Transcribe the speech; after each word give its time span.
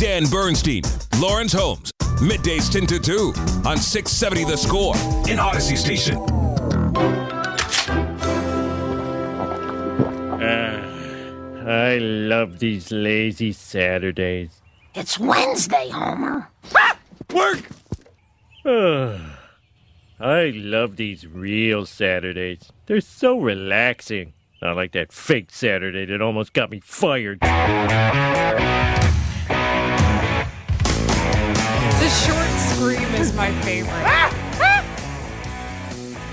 Dan 0.00 0.24
Bernstein, 0.30 0.82
Laurence 1.18 1.52
Holmes, 1.52 1.92
middays 2.22 2.72
10 2.72 2.86
to 2.86 2.98
2 2.98 3.34
on 3.66 3.76
670 3.76 4.44
The 4.44 4.56
Score 4.56 4.94
in 5.28 5.36
Audacy 5.36 5.76
Station. 5.76 6.16
Uh, 10.40 11.68
I 11.68 11.98
love 11.98 12.60
these 12.60 12.90
lazy 12.90 13.52
Saturdays. 13.52 14.62
It's 14.94 15.18
Wednesday, 15.18 15.90
Homer. 15.90 16.48
Work! 17.34 17.68
I 20.18 20.50
love 20.54 20.96
these 20.96 21.26
real 21.26 21.84
Saturdays. 21.84 22.72
They're 22.86 23.02
so 23.02 23.38
relaxing. 23.38 24.32
Not 24.62 24.76
like 24.76 24.92
that 24.92 25.12
fake 25.12 25.50
Saturday 25.50 26.06
that 26.06 26.22
almost 26.22 26.54
got 26.54 26.70
me 26.70 26.80
fired. 26.80 27.38
Short 32.10 32.48
scream 32.58 33.14
is 33.20 33.32
my 33.34 33.52
favorite. 33.62 34.40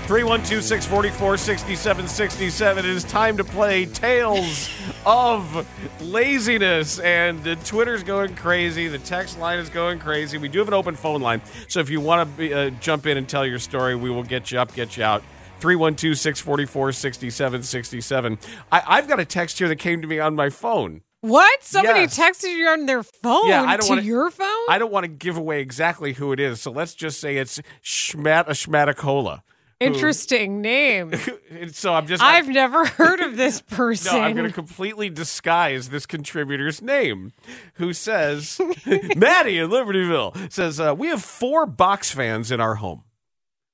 312 0.08 0.64
644 0.64 1.36
6767. 1.36 2.84
It 2.84 2.90
is 2.90 3.04
time 3.04 3.36
to 3.36 3.44
play 3.44 3.84
Tales 3.84 4.70
of 5.04 5.68
Laziness. 6.00 6.98
And 7.00 7.46
uh, 7.46 7.56
Twitter's 7.56 8.02
going 8.02 8.34
crazy. 8.34 8.88
The 8.88 8.98
text 9.00 9.38
line 9.38 9.58
is 9.58 9.68
going 9.68 9.98
crazy. 9.98 10.38
We 10.38 10.48
do 10.48 10.60
have 10.60 10.68
an 10.68 10.72
open 10.72 10.96
phone 10.96 11.20
line. 11.20 11.42
So 11.68 11.80
if 11.80 11.90
you 11.90 12.00
want 12.00 12.38
to 12.38 12.52
uh, 12.52 12.70
jump 12.80 13.04
in 13.04 13.18
and 13.18 13.28
tell 13.28 13.44
your 13.44 13.58
story, 13.58 13.96
we 13.96 14.08
will 14.08 14.22
get 14.22 14.50
you 14.50 14.58
up, 14.58 14.72
get 14.72 14.96
you 14.96 15.04
out. 15.04 15.22
312 15.60 16.16
644 16.16 16.92
6767. 16.92 18.38
I've 18.72 19.08
got 19.08 19.20
a 19.20 19.26
text 19.26 19.58
here 19.58 19.68
that 19.68 19.76
came 19.76 20.00
to 20.00 20.08
me 20.08 20.18
on 20.18 20.34
my 20.34 20.48
phone. 20.48 21.02
What? 21.20 21.64
Somebody 21.64 22.00
Yes. 22.02 22.16
texted 22.18 22.56
you 22.56 22.68
on 22.68 22.86
their 22.86 23.02
phone 23.02 23.48
Yeah, 23.48 23.62
I 23.62 23.76
don't 23.76 23.86
to 23.86 23.88
wanna- 23.90 24.02
your 24.02 24.30
phone? 24.30 24.66
I 24.68 24.78
don't 24.78 24.92
want 24.92 25.04
to 25.04 25.08
give 25.08 25.36
away 25.36 25.60
exactly 25.60 26.12
who 26.12 26.32
it 26.32 26.38
is. 26.40 26.60
So 26.60 26.70
let's 26.70 26.94
just 26.94 27.20
say 27.20 27.36
it's 27.38 27.60
Schmat 27.82 28.46
a 28.46 28.52
Schmatacola. 28.52 29.40
Interesting 29.80 30.60
name. 30.60 31.12
So 31.72 31.92
I'm 31.94 32.06
just. 32.06 32.22
I've 32.22 32.48
never 32.48 32.84
heard 32.84 33.20
of 33.20 33.36
this 33.36 33.60
person. 33.62 34.12
No, 34.16 34.20
I'm 34.20 34.34
going 34.36 34.46
to 34.48 34.52
completely 34.54 35.08
disguise 35.10 35.88
this 35.88 36.04
contributor's 36.06 36.80
name, 36.82 37.32
who 37.74 37.92
says, 37.92 38.60
Maddie 38.86 39.58
in 39.58 39.70
Libertyville 39.70 40.52
says, 40.52 40.78
uh, 40.80 40.94
We 40.96 41.08
have 41.08 41.22
four 41.24 41.66
box 41.66 42.10
fans 42.12 42.50
in 42.50 42.60
our 42.60 42.76
home, 42.76 43.04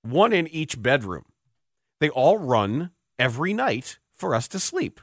one 0.02 0.32
in 0.32 0.46
each 0.48 0.80
bedroom. 0.80 1.24
They 2.00 2.10
all 2.10 2.38
run 2.38 2.90
every 3.18 3.52
night 3.52 3.98
for 4.12 4.34
us 4.34 4.46
to 4.48 4.58
sleep. 4.60 5.00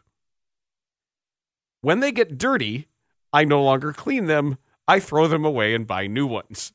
When 1.82 2.00
they 2.00 2.12
get 2.12 2.38
dirty, 2.38 2.88
I 3.34 3.44
no 3.44 3.64
longer 3.64 3.92
clean 3.94 4.28
them. 4.28 4.58
I 4.88 5.00
throw 5.00 5.28
them 5.28 5.46
away 5.46 5.74
and 5.74 5.88
buy 5.88 6.08
new 6.08 6.28
ones. 6.28 6.74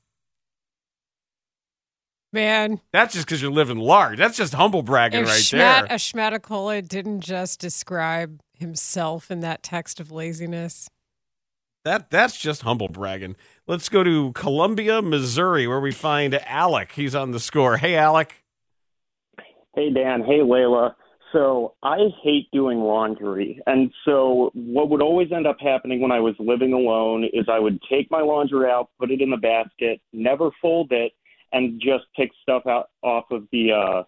Man, 2.32 2.80
That's 2.92 3.14
just 3.14 3.26
because 3.26 3.40
you're 3.40 3.50
living 3.50 3.78
large. 3.78 4.18
That's 4.18 4.36
just 4.36 4.52
humble 4.52 4.82
bragging 4.82 5.20
if 5.22 5.26
right 5.26 5.40
Schmat, 5.40 5.52
there. 5.52 5.84
a 5.84 5.94
Schmatacola 5.94 6.86
didn't 6.86 7.20
just 7.20 7.60
describe 7.60 8.40
himself 8.52 9.30
in 9.30 9.40
that 9.40 9.62
text 9.62 10.00
of 10.00 10.10
laziness. 10.10 10.88
That 11.84 12.10
that's 12.10 12.36
just 12.36 12.62
humble 12.62 12.88
bragging. 12.88 13.36
Let's 13.66 13.88
go 13.88 14.02
to 14.02 14.32
Columbia, 14.32 15.00
Missouri, 15.00 15.66
where 15.66 15.80
we 15.80 15.92
find 15.92 16.34
Alec. 16.46 16.92
He's 16.92 17.14
on 17.14 17.30
the 17.30 17.40
score. 17.40 17.76
Hey, 17.76 17.94
Alec. 17.94 18.42
Hey, 19.74 19.90
Dan. 19.90 20.22
Hey, 20.22 20.40
Layla. 20.40 20.94
So 21.36 21.74
I 21.82 21.98
hate 22.22 22.48
doing 22.50 22.78
laundry. 22.78 23.60
And 23.66 23.92
so 24.06 24.50
what 24.54 24.88
would 24.88 25.02
always 25.02 25.30
end 25.32 25.46
up 25.46 25.58
happening 25.60 26.00
when 26.00 26.10
I 26.10 26.18
was 26.18 26.34
living 26.38 26.72
alone 26.72 27.24
is 27.24 27.44
I 27.46 27.58
would 27.58 27.78
take 27.90 28.10
my 28.10 28.22
laundry 28.22 28.70
out, 28.70 28.88
put 28.98 29.10
it 29.10 29.20
in 29.20 29.28
the 29.28 29.36
basket, 29.36 30.00
never 30.14 30.48
fold 30.62 30.92
it, 30.92 31.12
and 31.52 31.78
just 31.78 32.04
pick 32.16 32.30
stuff 32.40 32.62
out 32.66 32.88
off 33.02 33.26
of 33.30 33.44
the 33.52 33.70
uh, 33.70 34.02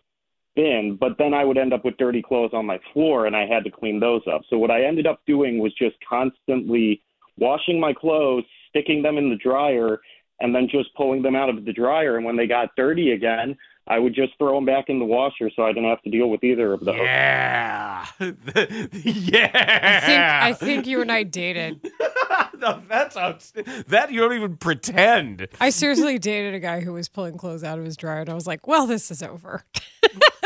bin. 0.56 0.96
But 0.98 1.18
then 1.18 1.34
I 1.34 1.44
would 1.44 1.58
end 1.58 1.74
up 1.74 1.84
with 1.84 1.98
dirty 1.98 2.22
clothes 2.22 2.52
on 2.54 2.64
my 2.64 2.80
floor, 2.94 3.26
and 3.26 3.36
I 3.36 3.44
had 3.44 3.62
to 3.64 3.70
clean 3.70 4.00
those 4.00 4.22
up. 4.26 4.40
So 4.48 4.56
what 4.56 4.70
I 4.70 4.84
ended 4.84 5.06
up 5.06 5.20
doing 5.26 5.58
was 5.58 5.74
just 5.74 5.96
constantly 6.08 7.02
washing 7.36 7.78
my 7.78 7.92
clothes, 7.92 8.44
sticking 8.70 9.02
them 9.02 9.18
in 9.18 9.28
the 9.28 9.36
dryer, 9.36 10.00
and 10.40 10.54
then 10.54 10.66
just 10.70 10.94
pulling 10.94 11.20
them 11.20 11.36
out 11.36 11.50
of 11.50 11.66
the 11.66 11.74
dryer. 11.74 12.16
And 12.16 12.24
when 12.24 12.38
they 12.38 12.46
got 12.46 12.74
dirty 12.74 13.12
again, 13.12 13.54
I 13.90 13.98
would 13.98 14.14
just 14.14 14.36
throw 14.36 14.54
them 14.54 14.66
back 14.66 14.88
in 14.88 14.98
the 14.98 15.04
washer 15.06 15.50
so 15.54 15.62
I 15.64 15.68
didn't 15.68 15.88
have 15.88 16.02
to 16.02 16.10
deal 16.10 16.28
with 16.28 16.44
either 16.44 16.74
of 16.74 16.84
those. 16.84 16.96
Yeah. 16.96 18.06
yeah. 18.20 19.50
I 19.82 20.00
think 20.04 20.20
I 20.20 20.52
think 20.52 20.86
you 20.86 21.00
and 21.00 21.10
I 21.10 21.22
dated. 21.22 21.90
no, 22.58 22.82
that's 22.88 23.16
outs- 23.16 23.52
that 23.88 24.12
you 24.12 24.20
don't 24.20 24.34
even 24.34 24.56
pretend. 24.58 25.48
I 25.60 25.70
seriously 25.70 26.18
dated 26.18 26.54
a 26.54 26.60
guy 26.60 26.80
who 26.80 26.92
was 26.92 27.08
pulling 27.08 27.38
clothes 27.38 27.64
out 27.64 27.78
of 27.78 27.84
his 27.84 27.96
dryer, 27.96 28.20
and 28.20 28.30
I 28.30 28.34
was 28.34 28.46
like, 28.46 28.66
"Well, 28.66 28.86
this 28.86 29.10
is 29.10 29.22
over." 29.22 29.64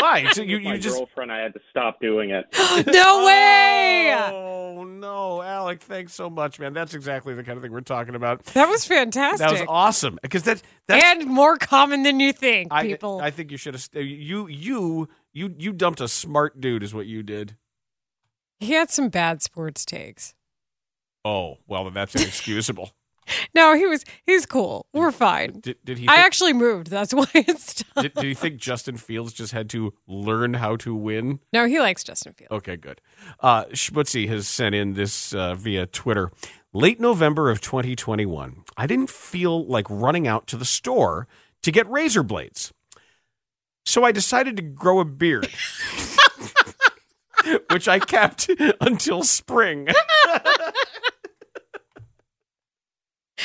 Why? 0.00 0.26
So 0.32 0.42
you, 0.42 0.56
With 0.56 0.64
my 0.64 0.74
you 0.74 0.78
just 0.80 0.96
girlfriend, 0.96 1.32
I 1.32 1.40
had 1.40 1.54
to 1.54 1.60
stop 1.70 2.00
doing 2.00 2.30
it. 2.30 2.44
no 2.86 3.24
way! 3.26 4.14
Oh 4.16 4.84
no, 4.84 5.42
Alec! 5.42 5.80
Thanks 5.80 6.14
so 6.14 6.28
much, 6.30 6.58
man. 6.58 6.72
That's 6.72 6.94
exactly 6.94 7.34
the 7.34 7.42
kind 7.42 7.56
of 7.56 7.62
thing 7.62 7.72
we're 7.72 7.80
talking 7.80 8.14
about. 8.14 8.44
That 8.46 8.68
was 8.68 8.84
fantastic. 8.84 9.38
That 9.46 9.52
was 9.52 9.62
awesome 9.68 10.18
because 10.22 10.42
that 10.44 10.62
that's 10.86 11.02
and 11.04 11.26
more 11.28 11.56
common 11.56 12.02
than 12.02 12.20
you 12.20 12.32
think, 12.32 12.72
I, 12.72 12.82
people. 12.82 13.20
I 13.20 13.30
think 13.30 13.50
you 13.50 13.56
should 13.56 13.74
have. 13.74 13.82
st- 13.82 14.04
You 14.06 14.46
you 14.48 15.08
you 15.32 15.54
you 15.56 15.72
dumped 15.72 16.00
a 16.00 16.08
smart 16.08 16.60
dude, 16.60 16.82
is 16.82 16.92
what 16.94 17.06
you 17.06 17.22
did. 17.22 17.56
he 18.60 18.72
had 18.72 18.90
some 18.90 19.08
bad 19.08 19.42
sports 19.42 19.84
takes. 19.84 20.34
Oh 21.24 21.58
well, 21.66 21.84
then 21.84 21.94
that's 21.94 22.14
inexcusable. 22.14 22.90
No, 23.54 23.74
he 23.74 23.86
was 23.86 24.04
he's 24.24 24.46
cool. 24.46 24.86
We're 24.92 25.12
fine. 25.12 25.60
did, 25.60 25.76
did 25.84 25.98
he? 25.98 26.08
I 26.08 26.16
actually 26.16 26.52
moved. 26.52 26.88
That's 26.88 27.12
why 27.14 27.26
it's 27.34 27.70
stopped. 27.78 28.02
did, 28.02 28.14
did 28.14 28.24
you 28.24 28.34
think 28.34 28.56
Justin 28.58 28.96
Fields 28.96 29.32
just 29.32 29.52
had 29.52 29.68
to 29.70 29.94
learn 30.06 30.54
how 30.54 30.76
to 30.76 30.94
win? 30.94 31.40
No, 31.52 31.66
he 31.66 31.80
likes 31.80 32.04
Justin 32.04 32.32
Fields. 32.34 32.52
Okay, 32.52 32.76
good. 32.76 33.00
Uh, 33.40 33.64
Schmutzy 33.66 34.28
has 34.28 34.46
sent 34.46 34.74
in 34.74 34.94
this 34.94 35.34
uh, 35.34 35.54
via 35.54 35.86
Twitter. 35.86 36.30
Late 36.72 37.00
November 37.00 37.50
of 37.50 37.60
2021, 37.62 38.62
I 38.76 38.86
didn't 38.86 39.08
feel 39.08 39.64
like 39.66 39.86
running 39.88 40.28
out 40.28 40.46
to 40.48 40.56
the 40.58 40.66
store 40.66 41.26
to 41.62 41.72
get 41.72 41.90
razor 41.90 42.22
blades. 42.22 42.72
So 43.86 44.04
I 44.04 44.12
decided 44.12 44.56
to 44.56 44.62
grow 44.62 45.00
a 45.00 45.04
beard, 45.04 45.48
which 47.70 47.88
I 47.88 47.98
kept 47.98 48.50
until 48.80 49.22
spring. 49.22 49.86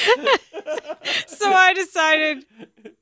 So 1.27 1.51
I 1.51 1.73
decided 1.73 2.45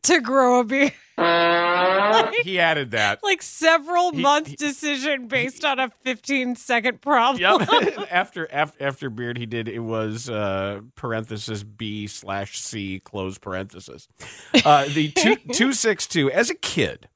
to 0.04 0.22
grow 0.22 0.62
a 0.62 0.64
beard. 0.64 0.94
he 2.44 2.58
added 2.60 2.92
that. 2.92 3.20
Like 3.22 3.42
several 3.42 4.12
He- 4.14 4.22
months 4.22 4.52
he- 4.52 4.56
decision 4.56 5.28
based 5.28 5.66
on 5.66 5.80
a 5.80 5.90
15 6.04 6.56
second 6.56 7.02
problem. 7.02 7.42
Yep. 7.42 8.08
after, 8.12 8.48
after 8.52 8.78
after 8.80 9.10
beard, 9.10 9.38
he 9.38 9.46
did 9.46 9.68
it 9.68 9.80
was 9.80 10.30
uh, 10.30 10.82
parenthesis 10.96 11.64
B 11.64 12.08
slash 12.08 12.60
C 12.60 13.02
close 13.04 13.38
parenthesis. 13.38 14.08
Uh, 14.64 14.86
the 14.94 15.10
two 15.10 15.36
two 15.54 15.74
six 15.74 16.08
two. 16.08 16.32
As 16.32 16.50
a 16.50 16.56
kid, 16.56 17.10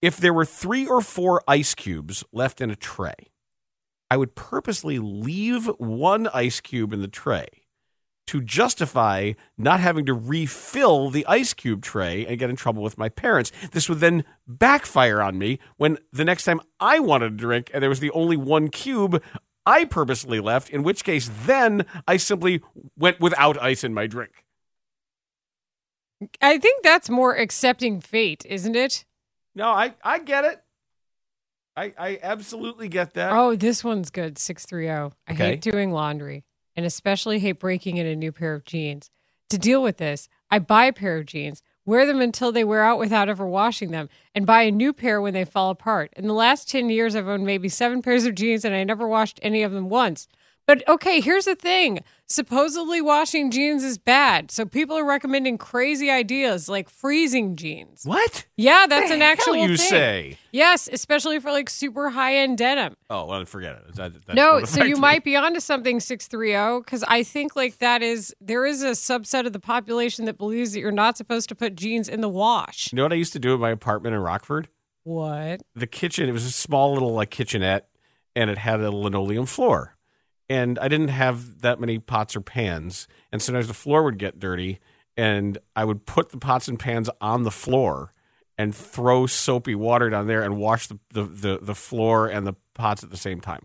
if 0.00 0.16
there 0.16 0.32
were 0.32 0.46
three 0.46 0.86
or 0.86 1.02
four 1.02 1.42
ice 1.46 1.74
cubes 1.74 2.24
left 2.32 2.60
in 2.62 2.70
a 2.70 2.76
tray, 2.76 3.30
I 4.10 4.16
would 4.16 4.34
purposely 4.34 4.98
leave 4.98 5.66
one 5.78 6.26
ice 6.28 6.60
cube 6.60 6.94
in 6.94 7.02
the 7.02 7.08
tray 7.08 7.46
to 8.28 8.40
justify 8.42 9.32
not 9.56 9.80
having 9.80 10.04
to 10.06 10.14
refill 10.14 11.10
the 11.10 11.26
ice 11.26 11.54
cube 11.54 11.82
tray 11.82 12.26
and 12.26 12.38
get 12.38 12.50
in 12.50 12.56
trouble 12.56 12.82
with 12.82 12.98
my 12.98 13.08
parents. 13.08 13.50
This 13.72 13.88
would 13.88 14.00
then 14.00 14.24
backfire 14.46 15.20
on 15.22 15.38
me 15.38 15.58
when 15.76 15.98
the 16.12 16.24
next 16.24 16.44
time 16.44 16.60
I 16.78 17.00
wanted 17.00 17.32
a 17.32 17.36
drink 17.36 17.70
and 17.72 17.82
there 17.82 17.88
was 17.90 18.00
the 18.00 18.10
only 18.10 18.36
one 18.36 18.68
cube 18.68 19.22
I 19.64 19.84
purposely 19.84 20.40
left, 20.40 20.70
in 20.70 20.82
which 20.82 21.04
case 21.04 21.30
then 21.46 21.84
I 22.06 22.16
simply 22.16 22.62
went 22.96 23.20
without 23.20 23.60
ice 23.60 23.82
in 23.84 23.92
my 23.92 24.06
drink. 24.06 24.44
I 26.40 26.58
think 26.58 26.82
that's 26.82 27.08
more 27.08 27.34
accepting 27.34 28.00
fate, 28.00 28.44
isn't 28.48 28.76
it? 28.76 29.04
No, 29.54 29.68
I, 29.68 29.94
I 30.02 30.18
get 30.18 30.44
it. 30.44 30.62
I, 31.76 31.92
I 31.96 32.18
absolutely 32.22 32.88
get 32.88 33.14
that. 33.14 33.32
Oh, 33.32 33.54
this 33.54 33.84
one's 33.84 34.10
good. 34.10 34.36
630. 34.36 35.14
I 35.28 35.32
Okay. 35.32 35.50
hate 35.50 35.60
doing 35.60 35.92
laundry 35.92 36.44
and 36.78 36.86
especially 36.86 37.40
hate 37.40 37.58
breaking 37.58 37.96
in 37.96 38.06
a 38.06 38.14
new 38.14 38.30
pair 38.30 38.54
of 38.54 38.64
jeans. 38.64 39.10
To 39.50 39.58
deal 39.58 39.82
with 39.82 39.96
this, 39.96 40.28
I 40.48 40.60
buy 40.60 40.84
a 40.84 40.92
pair 40.92 41.16
of 41.16 41.26
jeans, 41.26 41.60
wear 41.84 42.06
them 42.06 42.20
until 42.20 42.52
they 42.52 42.62
wear 42.62 42.84
out 42.84 43.00
without 43.00 43.28
ever 43.28 43.44
washing 43.48 43.90
them, 43.90 44.08
and 44.32 44.46
buy 44.46 44.62
a 44.62 44.70
new 44.70 44.92
pair 44.92 45.20
when 45.20 45.34
they 45.34 45.44
fall 45.44 45.70
apart. 45.70 46.12
In 46.16 46.28
the 46.28 46.34
last 46.34 46.70
10 46.70 46.88
years, 46.88 47.16
I've 47.16 47.26
owned 47.26 47.44
maybe 47.44 47.68
seven 47.68 48.00
pairs 48.00 48.26
of 48.26 48.36
jeans 48.36 48.64
and 48.64 48.76
I 48.76 48.84
never 48.84 49.08
washed 49.08 49.40
any 49.42 49.64
of 49.64 49.72
them 49.72 49.88
once. 49.88 50.28
But 50.68 50.86
okay, 50.86 51.22
here's 51.22 51.46
the 51.46 51.54
thing. 51.54 52.00
Supposedly 52.26 53.00
washing 53.00 53.50
jeans 53.50 53.82
is 53.82 53.96
bad. 53.96 54.50
So 54.50 54.66
people 54.66 54.98
are 54.98 55.04
recommending 55.04 55.56
crazy 55.56 56.10
ideas 56.10 56.68
like 56.68 56.90
freezing 56.90 57.56
jeans. 57.56 58.02
What? 58.04 58.44
Yeah, 58.58 58.84
that's 58.86 59.08
The 59.08 59.14
an 59.14 59.20
hell 59.22 59.30
actual 59.32 59.56
you 59.56 59.78
thing. 59.78 59.88
say? 59.88 60.38
Yes, 60.52 60.86
especially 60.92 61.40
for 61.40 61.50
like 61.50 61.70
super 61.70 62.10
high 62.10 62.36
end 62.36 62.58
denim. 62.58 62.96
Oh, 63.08 63.24
well, 63.24 63.42
forget 63.46 63.76
it. 63.76 63.94
That, 63.94 64.26
that 64.26 64.36
no, 64.36 64.62
so 64.64 64.84
you 64.84 64.96
might 64.96 65.24
be 65.24 65.36
onto 65.36 65.58
something 65.58 66.00
630 66.00 66.84
because 66.84 67.02
I 67.08 67.22
think 67.22 67.56
like 67.56 67.78
that 67.78 68.02
is 68.02 68.36
there 68.38 68.66
is 68.66 68.82
a 68.82 68.90
subset 68.90 69.46
of 69.46 69.54
the 69.54 69.60
population 69.60 70.26
that 70.26 70.36
believes 70.36 70.74
that 70.74 70.80
you're 70.80 70.92
not 70.92 71.16
supposed 71.16 71.48
to 71.48 71.54
put 71.54 71.76
jeans 71.76 72.10
in 72.10 72.20
the 72.20 72.28
wash. 72.28 72.92
You 72.92 72.96
know 72.96 73.04
what 73.04 73.12
I 73.14 73.16
used 73.16 73.32
to 73.32 73.38
do 73.38 73.54
in 73.54 73.60
my 73.60 73.70
apartment 73.70 74.14
in 74.14 74.20
Rockford? 74.20 74.68
What? 75.04 75.62
the 75.74 75.86
kitchen 75.86 76.28
it 76.28 76.32
was 76.32 76.44
a 76.44 76.52
small 76.52 76.92
little 76.92 77.14
like 77.14 77.30
kitchenette 77.30 77.88
and 78.36 78.50
it 78.50 78.58
had 78.58 78.80
a 78.80 78.90
linoleum 78.90 79.46
floor 79.46 79.96
and 80.48 80.78
i 80.78 80.88
didn't 80.88 81.08
have 81.08 81.60
that 81.60 81.80
many 81.80 81.98
pots 81.98 82.36
or 82.36 82.40
pans 82.40 83.08
and 83.32 83.40
sometimes 83.42 83.68
the 83.68 83.74
floor 83.74 84.02
would 84.02 84.18
get 84.18 84.38
dirty 84.38 84.80
and 85.16 85.58
i 85.76 85.84
would 85.84 86.06
put 86.06 86.30
the 86.30 86.38
pots 86.38 86.68
and 86.68 86.78
pans 86.78 87.10
on 87.20 87.42
the 87.42 87.50
floor 87.50 88.12
and 88.56 88.74
throw 88.74 89.26
soapy 89.26 89.74
water 89.74 90.10
down 90.10 90.26
there 90.26 90.42
and 90.42 90.56
wash 90.56 90.88
the, 90.88 90.98
the, 91.12 91.22
the, 91.22 91.58
the 91.62 91.74
floor 91.74 92.26
and 92.26 92.46
the 92.46 92.54
pots 92.74 93.04
at 93.04 93.10
the 93.10 93.16
same 93.16 93.40
time 93.40 93.62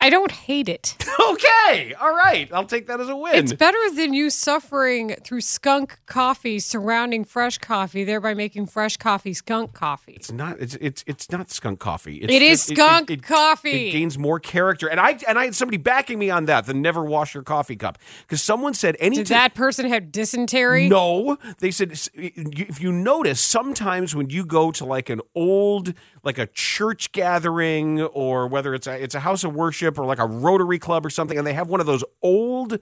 I 0.00 0.10
don't 0.10 0.30
hate 0.30 0.68
it. 0.68 0.96
okay 1.30 1.92
all 2.00 2.14
right 2.14 2.48
i'll 2.52 2.64
take 2.64 2.86
that 2.86 3.00
as 3.00 3.08
a 3.08 3.16
win 3.16 3.34
It's 3.34 3.52
better 3.52 3.78
than 3.94 4.14
you 4.14 4.30
suffering 4.30 5.16
through 5.24 5.40
skunk 5.40 5.98
coffee 6.06 6.58
surrounding 6.60 7.24
fresh 7.24 7.58
coffee, 7.58 8.04
thereby 8.04 8.34
making 8.34 8.66
fresh 8.66 8.96
coffee 8.96 9.34
skunk 9.34 9.74
coffee. 9.74 10.12
It's 10.12 10.30
not. 10.32 10.58
It's 10.60 10.76
it's 10.80 11.04
it's 11.06 11.30
not 11.30 11.50
skunk 11.50 11.80
coffee. 11.80 12.16
It's 12.18 12.32
It 12.32 12.42
is 12.42 12.66
just- 12.66 12.80
skunk 12.80 13.22
coffee. 13.22 13.88
It 13.88 13.92
gains 13.92 14.16
more 14.16 14.38
character, 14.40 14.86
and 14.88 15.00
I 15.00 15.18
and 15.26 15.38
I 15.38 15.46
had 15.46 15.54
somebody 15.54 15.76
backing 15.78 16.18
me 16.18 16.30
on 16.30 16.46
that. 16.46 16.66
The 16.66 16.74
never 16.74 17.04
wash 17.04 17.34
your 17.34 17.42
coffee 17.42 17.76
cup 17.76 17.98
because 18.22 18.40
someone 18.42 18.74
said 18.74 18.96
any 19.00 19.16
Did 19.16 19.26
that 19.28 19.54
person 19.54 19.86
have 19.88 20.12
dysentery? 20.12 20.88
No, 20.88 21.36
they 21.58 21.70
said 21.70 21.90
if 22.14 22.80
you 22.80 22.92
notice, 22.92 23.40
sometimes 23.40 24.14
when 24.14 24.30
you 24.30 24.44
go 24.46 24.70
to 24.72 24.84
like 24.84 25.10
an 25.10 25.20
old, 25.34 25.92
like 26.22 26.38
a 26.38 26.46
church 26.46 27.12
gathering, 27.12 28.00
or 28.02 28.46
whether 28.46 28.74
it's 28.74 28.86
a 28.86 29.02
it's 29.02 29.14
a 29.14 29.20
house 29.20 29.44
of 29.44 29.54
worship 29.54 29.87
or 29.96 30.04
like 30.06 30.18
a 30.18 30.26
Rotary 30.26 30.78
Club 30.80 31.06
or 31.06 31.10
something, 31.10 31.38
and 31.38 31.46
they 31.46 31.52
have 31.54 31.68
one 31.68 31.78
of 31.80 31.86
those 31.86 32.02
old, 32.20 32.78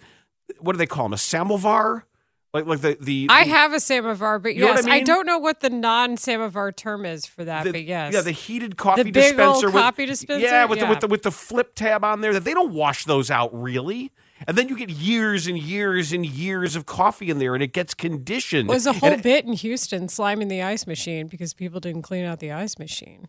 what 0.61 0.73
do 0.73 0.79
they 0.79 0.87
call 0.87 1.05
them, 1.05 1.12
a 1.12 1.19
samovar, 1.19 2.06
like 2.55 2.64
like 2.64 2.81
the 2.81 2.97
the 2.99 3.26
I 3.29 3.43
have 3.43 3.75
a 3.75 3.81
samovar, 3.81 4.38
but 4.38 4.55
You 4.55 4.62
know 4.62 4.69
what 4.69 4.76
yes, 4.76 4.87
I 4.87 4.97
I, 4.97 5.00
don't 5.03 5.26
know 5.26 5.38
what 5.38 5.61
the 5.61 5.69
non-samovar 5.69 6.73
term 6.73 7.05
is 7.05 7.26
for 7.26 7.44
that. 7.44 7.64
the- 7.64 7.73
but 7.73 7.85
yes, 7.85 8.14
yeah, 8.14 8.23
the 8.23 8.31
heated 8.31 8.76
coffee 8.79 9.03
The 9.03 9.11
big 9.11 9.38
old 9.38 9.55
dispenser, 9.56 9.67
with, 9.67 9.82
coffee 9.82 10.06
dispenser? 10.06 10.47
yeah, 10.47 10.64
with 10.64 10.81
the 10.81 10.87
with 10.87 11.00
the 11.00 11.06
with 11.08 11.23
the 11.23 11.31
flip 11.32 11.75
tab 11.75 12.03
on 12.03 12.23
there. 12.23 12.32
That 12.32 12.44
they 12.44 12.55
don't 12.55 12.73
wash 12.73 13.05
those 13.05 13.31
out 13.31 13.50
really, 13.53 14.11
and 14.47 14.56
then 14.56 14.69
you 14.70 14.76
get 14.79 14.88
years 14.88 15.47
and 15.47 15.58
years 15.58 16.12
and 16.12 16.25
years 16.25 16.76
of 16.76 16.87
coffee 16.87 17.29
in 17.29 17.38
there, 17.41 17.53
and 17.55 17.62
it 17.62 17.75
gets 17.75 17.93
conditioned. 17.93 18.70
It 18.70 18.73
was 18.73 18.87
a 18.87 18.94
whole 18.94 19.12
it- 19.12 19.23
bit 19.23 19.44
in 19.44 19.53
Houston 19.53 20.06
sliming 20.06 20.49
the 20.49 20.62
ice 20.62 20.87
machine 20.87 21.26
because 21.26 21.53
people 21.53 21.81
didn't 21.81 22.03
clean 22.03 22.25
out 22.25 22.38
the 22.38 22.53
ice 22.53 22.79
machine. 22.79 23.29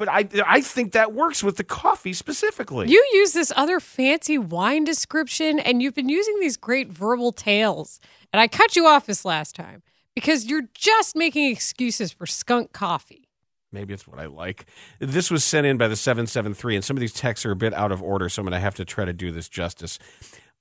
But 0.00 0.08
I 0.08 0.26
I 0.46 0.62
think 0.62 0.92
that 0.92 1.12
works 1.12 1.44
with 1.44 1.58
the 1.58 1.62
coffee 1.62 2.14
specifically. 2.14 2.88
You 2.88 3.06
use 3.12 3.34
this 3.34 3.52
other 3.54 3.80
fancy 3.80 4.38
wine 4.38 4.84
description, 4.84 5.58
and 5.58 5.82
you've 5.82 5.94
been 5.94 6.08
using 6.08 6.40
these 6.40 6.56
great 6.56 6.90
verbal 6.90 7.32
tales. 7.32 8.00
And 8.32 8.40
I 8.40 8.48
cut 8.48 8.76
you 8.76 8.86
off 8.86 9.04
this 9.04 9.26
last 9.26 9.54
time 9.54 9.82
because 10.14 10.46
you're 10.46 10.68
just 10.72 11.14
making 11.14 11.52
excuses 11.52 12.12
for 12.12 12.24
skunk 12.24 12.72
coffee. 12.72 13.28
Maybe 13.72 13.92
it's 13.92 14.08
what 14.08 14.18
I 14.18 14.24
like. 14.24 14.64
This 15.00 15.30
was 15.30 15.44
sent 15.44 15.66
in 15.66 15.76
by 15.76 15.86
the 15.86 15.96
773, 15.96 16.76
and 16.76 16.84
some 16.84 16.96
of 16.96 17.02
these 17.02 17.12
texts 17.12 17.44
are 17.44 17.52
a 17.52 17.56
bit 17.56 17.74
out 17.74 17.92
of 17.92 18.02
order, 18.02 18.30
so 18.30 18.40
I'm 18.40 18.46
going 18.46 18.52
to 18.52 18.60
have 18.60 18.76
to 18.76 18.86
try 18.86 19.04
to 19.04 19.12
do 19.12 19.30
this 19.30 19.50
justice. 19.50 19.98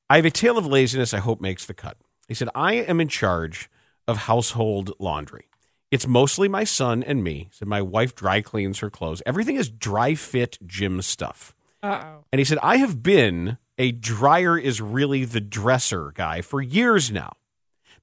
I 0.09 0.17
have 0.17 0.25
a 0.25 0.31
tale 0.31 0.57
of 0.57 0.65
laziness 0.65 1.13
I 1.13 1.19
hope 1.19 1.39
makes 1.39 1.65
the 1.65 1.73
cut. 1.73 1.95
He 2.27 2.33
said, 2.33 2.49
I 2.53 2.73
am 2.73 2.99
in 2.99 3.07
charge 3.07 3.69
of 4.05 4.17
household 4.17 4.91
laundry. 4.99 5.48
It's 5.91 6.07
mostly 6.07 6.47
my 6.47 6.63
son 6.63 7.01
and 7.03 7.23
me. 7.23 7.49
Said, 7.51 7.67
my 7.67 7.81
wife 7.81 8.15
dry 8.15 8.41
cleans 8.41 8.79
her 8.79 8.89
clothes. 8.89 9.23
Everything 9.25 9.55
is 9.55 9.69
dry 9.69 10.15
fit 10.15 10.57
gym 10.65 11.01
stuff. 11.01 11.55
Uh 11.81 12.01
oh. 12.03 12.25
And 12.31 12.39
he 12.39 12.45
said, 12.45 12.59
I 12.61 12.77
have 12.77 13.01
been 13.01 13.57
a 13.77 13.91
dryer 13.91 14.57
is 14.57 14.81
really 14.81 15.25
the 15.25 15.41
dresser 15.41 16.11
guy 16.13 16.41
for 16.41 16.61
years 16.61 17.11
now 17.11 17.33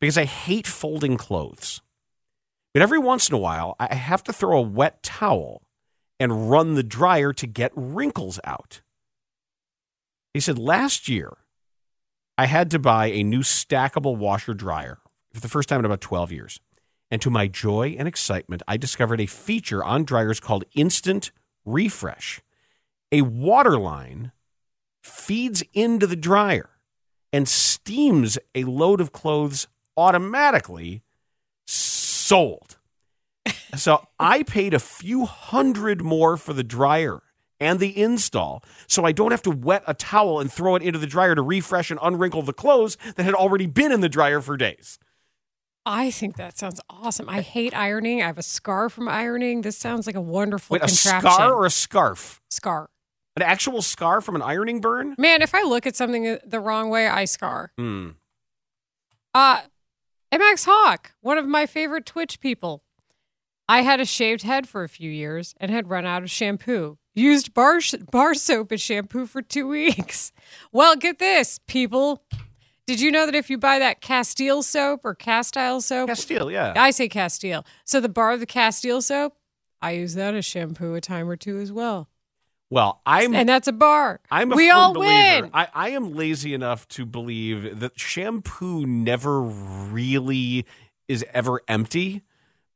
because 0.01 0.19
I 0.19 0.25
hate 0.25 0.67
folding 0.67 1.17
clothes. 1.17 1.83
But 2.73 2.83
every 2.83 2.99
once 2.99 3.29
in 3.29 3.35
a 3.35 3.39
while, 3.39 3.77
I 3.79 3.95
have 3.95 4.25
to 4.25 4.33
throw 4.33 4.59
a 4.59 4.63
wet 4.63 5.03
towel 5.03 5.63
and 6.19 6.51
run 6.51 6.75
the 6.75 6.83
dryer 6.83 7.33
to 7.35 7.47
get 7.47 7.73
wrinkles 7.75 8.41
out. 8.45 8.81
He 10.35 10.41
said, 10.41 10.59
last 10.59 11.09
year, 11.09 11.37
I 12.37 12.47
had 12.47 12.71
to 12.73 12.79
buy 12.79 13.07
a 13.07 13.23
new 13.23 13.41
stackable 13.41 14.17
washer 14.17 14.53
dryer 14.55 14.99
for 15.33 15.41
the 15.41 15.49
first 15.49 15.69
time 15.69 15.81
in 15.81 15.87
about 15.87 16.01
12 16.01 16.33
years. 16.33 16.61
And 17.11 17.23
to 17.23 17.31
my 17.31 17.47
joy 17.47 17.95
and 17.99 18.09
excitement, 18.09 18.63
I 18.67 18.77
discovered 18.77 19.21
a 19.21 19.27
feature 19.27 19.85
on 19.85 20.05
dryers 20.05 20.41
called 20.41 20.65
Instant 20.75 21.31
Refresh 21.65 22.41
a 23.13 23.23
water 23.23 23.79
line 23.79 24.33
feeds 25.03 25.63
into 25.73 26.07
the 26.07 26.17
dryer 26.17 26.71
and 27.33 27.49
steams 27.49 28.39
a 28.55 28.65
load 28.65 29.01
of 29.01 29.13
clothes 29.13 29.69
automatically 29.97 31.03
sold. 31.67 32.79
so 33.77 34.07
I 34.19 34.43
paid 34.43 34.75
a 34.75 34.79
few 34.79 35.25
hundred 35.25 36.03
more 36.03 36.37
for 36.37 36.53
the 36.53 36.65
dryer 36.65 37.23
and 37.59 37.81
the 37.81 37.97
install 38.03 38.63
so 38.87 39.05
I 39.05 39.13
don't 39.13 39.31
have 39.31 39.43
to 39.43 39.51
wet 39.51 39.85
a 39.87 39.95
towel 39.95 40.41
and 40.41 40.53
throw 40.53 40.75
it 40.77 40.83
into 40.83 40.99
the 40.99 41.07
dryer 41.07 41.35
to 41.35 41.43
refresh 41.43 41.91
and 41.91 42.01
unwrinkle 42.01 42.45
the 42.45 42.53
clothes 42.53 42.99
that 43.15 43.25
had 43.25 43.35
already 43.35 43.67
been 43.67 43.93
in 43.93 44.01
the 44.01 44.09
dryer 44.09 44.41
for 44.41 44.57
days. 44.57 44.99
I 45.89 46.11
think 46.11 46.37
that 46.37 46.59
sounds 46.59 46.81
awesome. 46.91 47.29
I 47.29 47.41
hate 47.43 47.73
ironing. 47.73 48.21
I 48.21 48.27
have 48.27 48.39
a 48.39 48.43
scar 48.43 48.91
from 48.91 49.09
ironing. 49.09 49.63
This 49.63 49.79
sounds 49.79 50.07
like 50.09 50.17
a 50.17 50.21
wonderful 50.21 50.75
Wait, 50.75 50.83
a 50.83 50.89
scar 50.89 51.53
or 51.53 51.65
a 51.65 51.71
scarf? 51.71 52.41
scar? 52.51 52.91
An 53.37 53.43
actual 53.43 53.83
scar 53.83 54.21
from 54.21 54.35
an 54.35 54.43
ironing 54.43 54.81
burn? 54.81 55.15
Man, 55.17 55.43
if 55.43 55.55
I 55.55 55.63
look 55.63 55.87
at 55.87 55.95
something 55.95 56.39
the 56.45 56.59
wrong 56.59 56.91
way, 56.91 57.07
I 57.07 57.25
scar. 57.25 57.71
Hmm. 57.79 58.11
Uh, 59.33 59.61
MX 60.33 60.65
Hawk, 60.67 61.13
one 61.21 61.39
of 61.39 61.47
my 61.47 61.67
favorite 61.67 62.05
Twitch 62.05 62.41
people. 62.41 62.83
I 63.69 63.83
had 63.83 64.01
a 64.01 64.05
shaved 64.05 64.43
head 64.43 64.69
for 64.69 64.83
a 64.83 64.89
few 64.89 65.11
years 65.11 65.55
and 65.59 65.71
had 65.71 65.89
run 65.89 66.05
out 66.07 66.23
of 66.23 66.31
shampoo. 66.31 66.99
Used 67.15 67.55
bar, 67.55 67.79
bar 68.11 68.35
soap 68.35 68.73
as 68.73 68.81
shampoo 68.81 69.27
for 69.27 69.41
two 69.41 69.69
weeks. 69.79 70.33
Well, 70.73 70.97
get 70.97 71.19
this, 71.21 71.61
people. 71.69 72.25
Did 72.87 73.01
you 73.01 73.11
know 73.11 73.27
that 73.27 73.35
if 73.35 73.51
you 73.51 73.59
buy 73.59 73.81
that 73.81 74.01
Castile 74.01 74.63
soap 74.63 75.01
or 75.05 75.15
Castile 75.15 75.81
soap? 75.81 76.09
Castile, 76.09 76.51
yeah. 76.53 76.73
I 76.77 76.91
say 76.91 77.09
Castile. 77.09 77.67
So 77.85 78.01
the 78.01 78.09
bar 78.09 78.31
of 78.31 78.41
the 78.41 78.47
Castile 78.47 79.03
soap, 79.03 79.35
I 79.83 79.93
use 79.93 80.15
that 80.15 80.35
as 80.35 80.45
shampoo 80.45 80.95
a 80.95 81.01
time 81.01 81.29
or 81.29 81.37
two 81.37 81.59
as 81.59 81.73
well. 81.73 82.09
Well, 82.71 83.01
I'm 83.07 83.35
and 83.35 83.49
that's 83.49 83.69
a 83.69 83.73
bar. 83.73 84.21
I'm 84.31 84.53
a 84.53 84.57
we 84.57 84.71
all 84.71 84.93
believer. 84.93 85.43
win. 85.43 85.51
I, 85.55 85.69
I 85.73 85.89
am 85.91 86.15
lazy 86.15 86.53
enough 86.55 86.87
to 86.89 87.07
believe 87.07 87.81
that 87.81 87.99
shampoo 87.99 88.87
never 88.87 89.41
really 89.41 90.67
is 91.09 91.25
ever 91.33 91.61
empty 91.69 92.23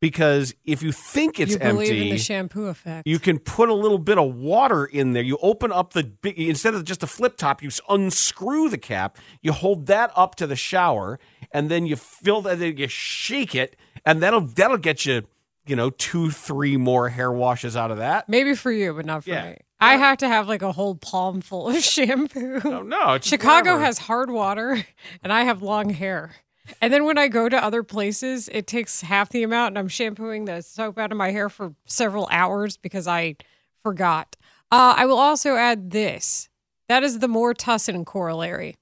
because 0.01 0.55
if 0.65 0.83
you 0.83 0.93
think 0.93 1.39
it's 1.39 1.53
you 1.53 1.59
believe 1.59 1.91
empty, 1.91 2.03
in 2.03 2.09
the 2.09 2.19
shampoo 2.19 2.67
effect. 2.67 3.07
you 3.07 3.19
can 3.19 3.39
put 3.39 3.69
a 3.69 3.75
little 3.75 3.99
bit 3.99 4.19
of 4.19 4.35
water 4.35 4.85
in 4.87 5.13
there. 5.13 5.23
You 5.23 5.39
open 5.43 5.71
up 5.73 5.93
the 5.93 6.05
big, 6.05 6.39
instead 6.39 6.75
of 6.75 6.85
just 6.85 7.03
a 7.03 7.07
flip 7.07 7.37
top, 7.37 7.63
you 7.63 7.71
unscrew 7.89 8.69
the 8.69 8.79
cap, 8.79 9.19
you 9.43 9.53
hold 9.53 9.87
that 9.87 10.11
up 10.17 10.35
to 10.37 10.47
the 10.47 10.57
shower, 10.57 11.19
and 11.53 11.71
then 11.71 11.87
you 11.87 11.97
fill 11.97 12.41
that, 12.43 12.59
then 12.59 12.77
you 12.77 12.89
shake 12.89 13.55
it, 13.55 13.77
and 14.07 14.23
that'll 14.23 14.41
that'll 14.41 14.79
get 14.79 15.05
you, 15.07 15.23
you 15.67 15.77
know, 15.77 15.91
two, 15.91 16.31
three 16.31 16.77
more 16.77 17.11
hair 17.11 17.31
washes 17.31 17.77
out 17.77 17.91
of 17.91 17.99
that. 17.99 18.29
Maybe 18.29 18.55
for 18.55 18.73
you, 18.73 18.95
but 18.95 19.05
not 19.05 19.25
for 19.25 19.31
Yeah. 19.31 19.51
me. 19.51 19.57
I 19.83 19.97
have 19.97 20.19
to 20.19 20.29
have 20.29 20.47
like 20.47 20.61
a 20.61 20.73
whole 20.73 20.95
palm 20.95 21.41
full 21.41 21.69
of 21.69 21.77
shampoo. 21.83 22.61
Oh, 22.65 22.83
no, 22.83 23.19
Chicago 23.21 23.71
forever. 23.71 23.85
has 23.85 23.99
hard 23.99 24.31
water, 24.31 24.85
and 25.23 25.33
I 25.33 25.45
have 25.45 25.63
long 25.63 25.91
hair. 25.91 26.37
And 26.81 26.93
then 26.93 27.05
when 27.05 27.19
I 27.19 27.29
go 27.29 27.49
to 27.49 27.63
other 27.63 27.83
places, 27.83 28.49
it 28.53 28.67
takes 28.67 29.01
half 29.03 29.29
the 29.31 29.43
amount, 29.43 29.73
and 29.73 29.79
I'm 29.79 29.89
shampooing 29.89 30.45
the 30.45 30.63
soap 30.63 30.99
out 30.99 31.13
of 31.13 31.19
my 31.19 31.31
hair 31.31 31.49
for 31.49 31.75
several 31.85 32.29
hours 32.31 32.77
because 32.77 33.07
I 33.07 33.37
forgot. 33.83 34.37
Uh, 34.73 34.95
I 34.97 35.07
will 35.07 35.19
also 35.19 35.57
add 35.57 35.91
this. 35.91 36.49
That 36.89 37.03
is 37.03 37.19
the 37.21 37.29
more 37.29 37.55
tussin 37.55 38.05
corollary. 38.05 38.77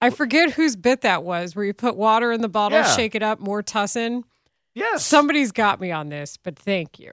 I 0.00 0.10
forget 0.10 0.52
whose 0.52 0.76
bit 0.76 1.02
that 1.02 1.24
was, 1.24 1.54
where 1.54 1.64
you 1.64 1.74
put 1.74 1.96
water 1.96 2.32
in 2.32 2.40
the 2.40 2.48
bottle, 2.48 2.78
Yeah. 2.78 2.94
shake 2.96 3.14
it 3.14 3.22
up, 3.22 3.38
more 3.38 3.62
tussin. 3.62 4.24
Yes. 4.74 5.04
Somebody's 5.04 5.52
got 5.52 5.80
me 5.80 5.90
on 5.90 6.08
this, 6.08 6.36
but 6.36 6.58
thank 6.58 6.98
you. 6.98 7.10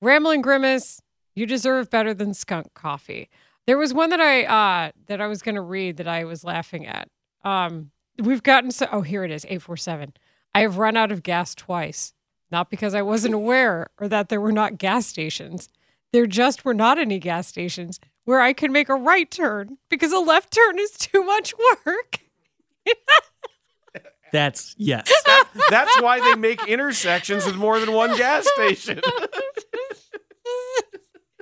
Rambling 0.00 0.40
Grimace, 0.40 1.00
you 1.34 1.46
deserve 1.46 1.90
better 1.90 2.14
than 2.14 2.32
skunk 2.32 2.72
coffee. 2.74 3.28
There 3.66 3.76
was 3.78 3.92
one 3.92 4.10
that 4.10 4.20
I 4.20 4.44
uh 4.44 4.90
that 5.06 5.20
I 5.20 5.26
was 5.26 5.42
gonna 5.42 5.62
read 5.62 5.96
that 5.96 6.06
I 6.08 6.24
was 6.24 6.44
laughing 6.44 6.86
at. 6.86 7.08
Um 7.44 7.90
we've 8.18 8.42
gotten 8.42 8.70
so 8.70 8.86
oh 8.92 9.02
here 9.02 9.24
it 9.24 9.30
is, 9.30 9.44
847. 9.44 10.14
I 10.54 10.60
have 10.60 10.78
run 10.78 10.96
out 10.96 11.12
of 11.12 11.22
gas 11.22 11.54
twice. 11.54 12.14
Not 12.50 12.70
because 12.70 12.94
I 12.94 13.02
wasn't 13.02 13.34
aware 13.34 13.88
or 13.98 14.06
that 14.08 14.28
there 14.28 14.40
were 14.40 14.52
not 14.52 14.78
gas 14.78 15.06
stations. 15.06 15.68
There 16.12 16.26
just 16.26 16.64
were 16.64 16.74
not 16.74 16.98
any 16.98 17.18
gas 17.18 17.48
stations 17.48 17.98
where 18.24 18.40
I 18.40 18.52
could 18.52 18.70
make 18.70 18.88
a 18.88 18.94
right 18.94 19.28
turn 19.30 19.78
because 19.88 20.12
a 20.12 20.18
left 20.18 20.52
turn 20.52 20.78
is 20.78 20.92
too 20.92 21.24
much 21.24 21.52
work. 21.84 22.20
That's 24.32 24.74
yes. 24.78 25.12
That's 25.70 26.00
why 26.00 26.20
they 26.20 26.34
make 26.34 26.66
intersections 26.68 27.46
with 27.46 27.56
more 27.56 27.78
than 27.80 27.92
one 27.92 28.16
gas 28.16 28.46
station. 28.54 29.00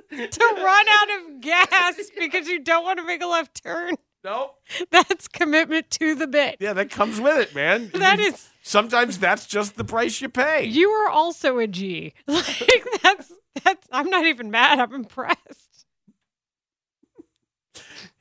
to 0.09 0.45
run 0.55 0.85
out 0.89 1.07
of 1.19 1.41
gas 1.41 1.95
because 2.17 2.47
you 2.47 2.59
don't 2.59 2.83
want 2.83 2.99
to 2.99 3.05
make 3.05 3.21
a 3.21 3.27
left 3.27 3.63
turn. 3.63 3.95
Nope. 4.23 4.55
That's 4.91 5.27
commitment 5.27 5.89
to 5.91 6.15
the 6.15 6.27
bit. 6.27 6.57
Yeah, 6.59 6.73
that 6.73 6.89
comes 6.89 7.19
with 7.19 7.37
it, 7.37 7.55
man. 7.55 7.91
That 7.95 8.19
is 8.19 8.49
Sometimes 8.65 9.19
that's 9.19 9.45
just 9.45 9.75
the 9.75 9.83
price 9.83 10.21
you 10.21 10.29
pay. 10.29 10.63
you 10.65 10.89
are 10.89 11.09
also 11.09 11.57
a 11.59 11.67
G. 11.67 12.13
Like 12.27 12.85
that's 13.03 13.31
that's 13.63 13.87
I'm 13.91 14.09
not 14.09 14.25
even 14.25 14.51
mad. 14.51 14.79
I'm 14.79 14.93
impressed. 14.93 15.69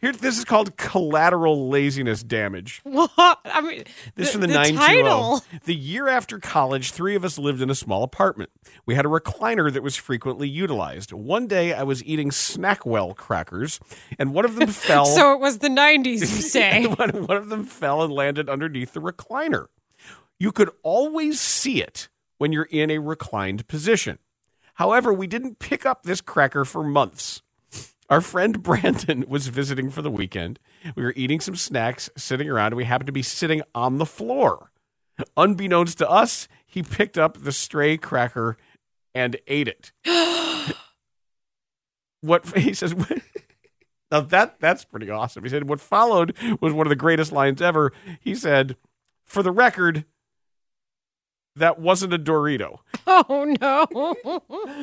Here, 0.02 0.12
this 0.12 0.36
is 0.36 0.44
called 0.44 0.76
collateral 0.76 1.68
laziness 1.70 2.24
damage. 2.24 2.80
What? 2.82 3.10
I 3.44 3.60
mean, 3.60 3.84
This 4.16 4.28
the, 4.28 4.32
from 4.32 4.40
the, 4.42 4.46
the 4.48 4.52
920. 4.54 5.02
title. 5.02 5.40
The 5.64 5.74
year 5.76 6.08
after 6.08 6.40
college, 6.40 6.90
three 6.90 7.14
of 7.14 7.24
us 7.24 7.38
lived 7.38 7.62
in 7.62 7.70
a 7.70 7.74
small 7.74 8.02
apartment. 8.02 8.50
We 8.84 8.96
had 8.96 9.06
a 9.06 9.08
recliner 9.08 9.72
that 9.72 9.82
was 9.82 9.94
frequently 9.94 10.48
utilized. 10.48 11.12
One 11.12 11.46
day, 11.46 11.72
I 11.72 11.84
was 11.84 12.02
eating 12.04 12.30
Snackwell 12.30 13.14
crackers, 13.16 13.78
and 14.18 14.34
one 14.34 14.44
of 14.44 14.56
them 14.56 14.68
fell. 14.72 15.06
So 15.06 15.32
it 15.34 15.38
was 15.40 15.58
the 15.58 15.68
90s, 15.68 16.20
you 16.20 16.26
say. 16.26 16.84
one, 16.98 17.26
one 17.26 17.36
of 17.36 17.48
them 17.48 17.64
fell 17.64 18.02
and 18.02 18.12
landed 18.12 18.48
underneath 18.50 18.94
the 18.94 19.00
recliner. 19.00 19.66
You 20.38 20.50
could 20.50 20.70
always 20.82 21.40
see 21.40 21.80
it 21.80 22.08
when 22.38 22.50
you're 22.50 22.68
in 22.72 22.90
a 22.90 22.98
reclined 22.98 23.68
position. 23.68 24.18
However, 24.74 25.12
we 25.12 25.28
didn't 25.28 25.60
pick 25.60 25.86
up 25.86 26.02
this 26.02 26.20
cracker 26.20 26.64
for 26.64 26.82
months. 26.82 27.40
Our 28.10 28.20
friend 28.20 28.62
Brandon 28.62 29.24
was 29.28 29.48
visiting 29.48 29.90
for 29.90 30.02
the 30.02 30.10
weekend. 30.10 30.58
We 30.94 31.02
were 31.02 31.14
eating 31.16 31.40
some 31.40 31.56
snacks, 31.56 32.10
sitting 32.16 32.48
around, 32.48 32.68
and 32.68 32.76
we 32.76 32.84
happened 32.84 33.06
to 33.06 33.12
be 33.12 33.22
sitting 33.22 33.62
on 33.74 33.98
the 33.98 34.06
floor. 34.06 34.70
Unbeknownst 35.36 35.98
to 35.98 36.08
us, 36.08 36.48
he 36.66 36.82
picked 36.82 37.18
up 37.18 37.42
the 37.42 37.52
stray 37.52 37.96
cracker 37.96 38.56
and 39.14 39.36
ate 39.46 39.68
it. 39.68 39.92
what 42.22 42.46
he 42.56 42.72
says 42.72 42.94
now 44.10 44.20
that 44.20 44.60
that's 44.60 44.84
pretty 44.84 45.10
awesome. 45.10 45.42
He 45.42 45.50
said 45.50 45.68
what 45.68 45.80
followed 45.80 46.36
was 46.60 46.72
one 46.72 46.86
of 46.86 46.90
the 46.90 46.96
greatest 46.96 47.32
lines 47.32 47.62
ever. 47.62 47.92
He 48.20 48.34
said, 48.34 48.76
"For 49.24 49.42
the 49.42 49.50
record, 49.50 50.04
that 51.56 51.78
wasn't 51.78 52.14
a 52.14 52.18
Dorito." 52.18 52.78
Oh 53.06 53.54
no. 53.60 53.86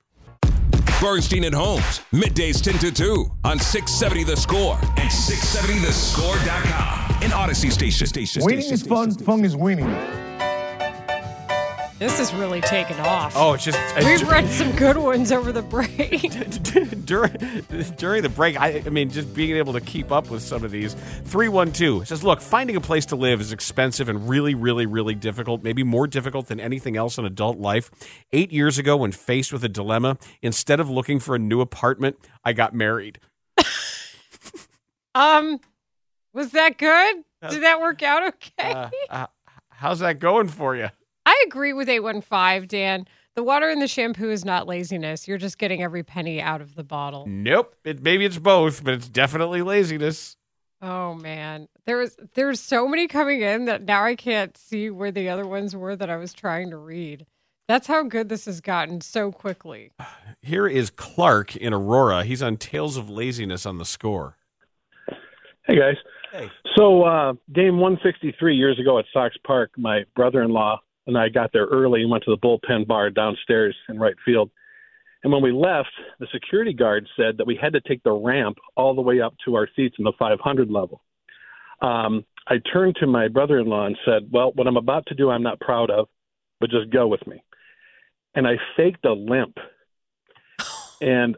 Bernstein 1.00 1.44
and 1.44 1.54
Holmes, 1.54 2.00
middays 2.10 2.62
10 2.62 2.78
to 2.78 2.90
2 2.90 3.30
on 3.44 3.58
670 3.58 4.24
The 4.24 4.36
Score 4.36 4.78
and 4.96 5.10
670thescore.com. 5.10 7.05
An 7.22 7.30
Audacy 7.32 7.72
station. 7.72 8.06
station 8.06 8.44
Winning 8.44 8.60
station, 8.60 8.74
is 8.74 8.82
fun. 8.86 9.10
station. 9.10 9.26
Fun 9.26 9.44
is 9.44 9.56
winning. 9.56 9.88
This 11.98 12.20
is 12.20 12.34
really 12.34 12.60
taken 12.60 13.00
off. 13.00 13.32
Oh, 13.34 13.54
it's 13.54 13.64
just 13.64 13.78
We've 13.96 14.28
read 14.28 14.46
some 14.50 14.70
good 14.72 14.98
ones 14.98 15.32
over 15.32 15.50
the 15.50 15.62
break. 15.62 16.20
during 17.06 17.32
during 17.96 18.22
the 18.22 18.28
break, 18.28 18.60
I, 18.60 18.82
I 18.84 18.90
mean, 18.90 19.08
just 19.08 19.32
being 19.34 19.56
able 19.56 19.72
to 19.72 19.80
keep 19.80 20.12
up 20.12 20.28
with 20.28 20.42
some 20.42 20.62
of 20.62 20.70
these. 20.70 20.92
Three 21.24 21.48
one 21.48 21.72
two 21.72 22.04
says, 22.04 22.22
"Look, 22.22 22.42
finding 22.42 22.76
a 22.76 22.82
place 22.82 23.06
to 23.06 23.16
live 23.16 23.40
is 23.40 23.50
expensive 23.50 24.10
and 24.10 24.28
really, 24.28 24.54
really, 24.54 24.84
really 24.84 25.14
difficult. 25.14 25.62
Maybe 25.62 25.82
more 25.82 26.06
difficult 26.06 26.48
than 26.48 26.60
anything 26.60 26.98
else 26.98 27.16
in 27.16 27.24
adult 27.24 27.56
life. 27.56 27.90
Eight 28.30 28.52
years 28.52 28.76
ago, 28.76 28.98
when 28.98 29.12
faced 29.12 29.50
with 29.50 29.64
a 29.64 29.68
dilemma, 29.70 30.18
instead 30.42 30.80
of 30.80 30.90
looking 30.90 31.18
for 31.18 31.34
a 31.34 31.38
new 31.38 31.62
apartment, 31.62 32.18
I 32.44 32.52
got 32.52 32.74
married. 32.74 33.20
Um, 35.14 35.60
was 36.36 36.50
that 36.50 36.76
good? 36.76 37.24
Did 37.48 37.62
that 37.62 37.80
work 37.80 38.02
out 38.02 38.28
okay? 38.28 38.72
Uh, 38.72 38.88
uh, 39.08 39.26
how's 39.70 40.00
that 40.00 40.18
going 40.18 40.48
for 40.48 40.76
you? 40.76 40.88
I 41.24 41.44
agree 41.46 41.72
with 41.72 41.88
815, 41.88 42.68
Dan. 42.68 43.06
The 43.34 43.42
water 43.42 43.68
in 43.70 43.80
the 43.80 43.88
shampoo 43.88 44.30
is 44.30 44.44
not 44.44 44.66
laziness. 44.66 45.26
You're 45.26 45.38
just 45.38 45.58
getting 45.58 45.82
every 45.82 46.02
penny 46.02 46.40
out 46.40 46.60
of 46.60 46.74
the 46.74 46.84
bottle. 46.84 47.24
Nope. 47.26 47.74
It, 47.84 48.02
maybe 48.02 48.24
it's 48.24 48.38
both, 48.38 48.84
but 48.84 48.94
it's 48.94 49.08
definitely 49.08 49.62
laziness. 49.62 50.36
Oh 50.82 51.14
man. 51.14 51.68
There's 51.86 52.16
there's 52.34 52.60
so 52.60 52.86
many 52.86 53.08
coming 53.08 53.40
in 53.40 53.64
that 53.64 53.82
now 53.82 54.04
I 54.04 54.14
can't 54.14 54.56
see 54.56 54.90
where 54.90 55.10
the 55.10 55.28
other 55.28 55.46
ones 55.46 55.74
were 55.74 55.96
that 55.96 56.10
I 56.10 56.16
was 56.16 56.32
trying 56.32 56.70
to 56.70 56.76
read. 56.76 57.26
That's 57.66 57.86
how 57.86 58.04
good 58.04 58.28
this 58.28 58.44
has 58.44 58.60
gotten 58.60 59.00
so 59.00 59.32
quickly. 59.32 59.90
Here 60.42 60.66
is 60.66 60.90
Clark 60.90 61.56
in 61.56 61.72
Aurora. 61.72 62.24
He's 62.24 62.42
on 62.42 62.56
Tales 62.56 62.96
of 62.96 63.10
Laziness 63.10 63.66
on 63.66 63.78
the 63.78 63.84
score. 63.84 64.36
Hey 65.66 65.76
guys. 65.76 65.96
Hey. 66.32 66.50
So 66.76 67.04
uh, 67.04 67.32
game 67.52 67.78
163 67.78 68.56
years 68.56 68.78
ago 68.78 68.98
at 68.98 69.04
Sox 69.12 69.34
Park, 69.44 69.70
my 69.76 70.04
brother-in-law 70.14 70.80
and 71.06 71.16
I 71.16 71.28
got 71.28 71.52
there 71.52 71.66
early 71.66 72.02
and 72.02 72.10
went 72.10 72.24
to 72.24 72.30
the 72.30 72.38
bullpen 72.38 72.86
bar 72.86 73.10
downstairs 73.10 73.76
in 73.88 73.98
right 73.98 74.16
field. 74.24 74.50
And 75.22 75.32
when 75.32 75.42
we 75.42 75.52
left, 75.52 75.90
the 76.20 76.26
security 76.32 76.72
guard 76.72 77.06
said 77.16 77.38
that 77.38 77.46
we 77.46 77.58
had 77.60 77.72
to 77.72 77.80
take 77.80 78.02
the 78.02 78.12
ramp 78.12 78.58
all 78.76 78.94
the 78.94 79.02
way 79.02 79.20
up 79.20 79.34
to 79.44 79.54
our 79.54 79.68
seats 79.74 79.96
in 79.98 80.04
the 80.04 80.12
500 80.18 80.70
level. 80.70 81.02
Um, 81.80 82.24
I 82.48 82.56
turned 82.72 82.96
to 83.00 83.06
my 83.06 83.28
brother-in-law 83.28 83.86
and 83.86 83.98
said, 84.04 84.28
"Well, 84.30 84.52
what 84.52 84.66
I'm 84.66 84.76
about 84.76 85.06
to 85.06 85.14
do, 85.14 85.30
I'm 85.30 85.42
not 85.42 85.60
proud 85.60 85.90
of, 85.90 86.08
but 86.60 86.70
just 86.70 86.90
go 86.90 87.06
with 87.06 87.26
me." 87.26 87.42
And 88.34 88.46
I 88.46 88.56
faked 88.76 89.04
a 89.04 89.12
limp, 89.12 89.58
and 91.00 91.36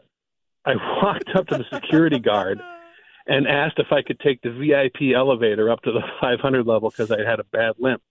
I 0.65 0.75
walked 1.03 1.29
up 1.35 1.47
to 1.47 1.57
the 1.57 1.65
security 1.73 2.19
guard 2.19 2.61
and 3.29 3.47
asked 3.47 3.77
if 3.77 3.91
I 3.91 4.01
could 4.01 4.19
take 4.19 4.41
the 4.41 4.49
VIP 4.49 5.15
elevator 5.15 5.69
up 5.71 5.81
to 5.83 5.91
the 5.91 6.01
500 6.19 6.65
level 6.65 6.89
because 6.89 7.11
I 7.11 7.23
had 7.23 7.39
a 7.39 7.45
bad 7.45 7.75
limp. 7.77 8.01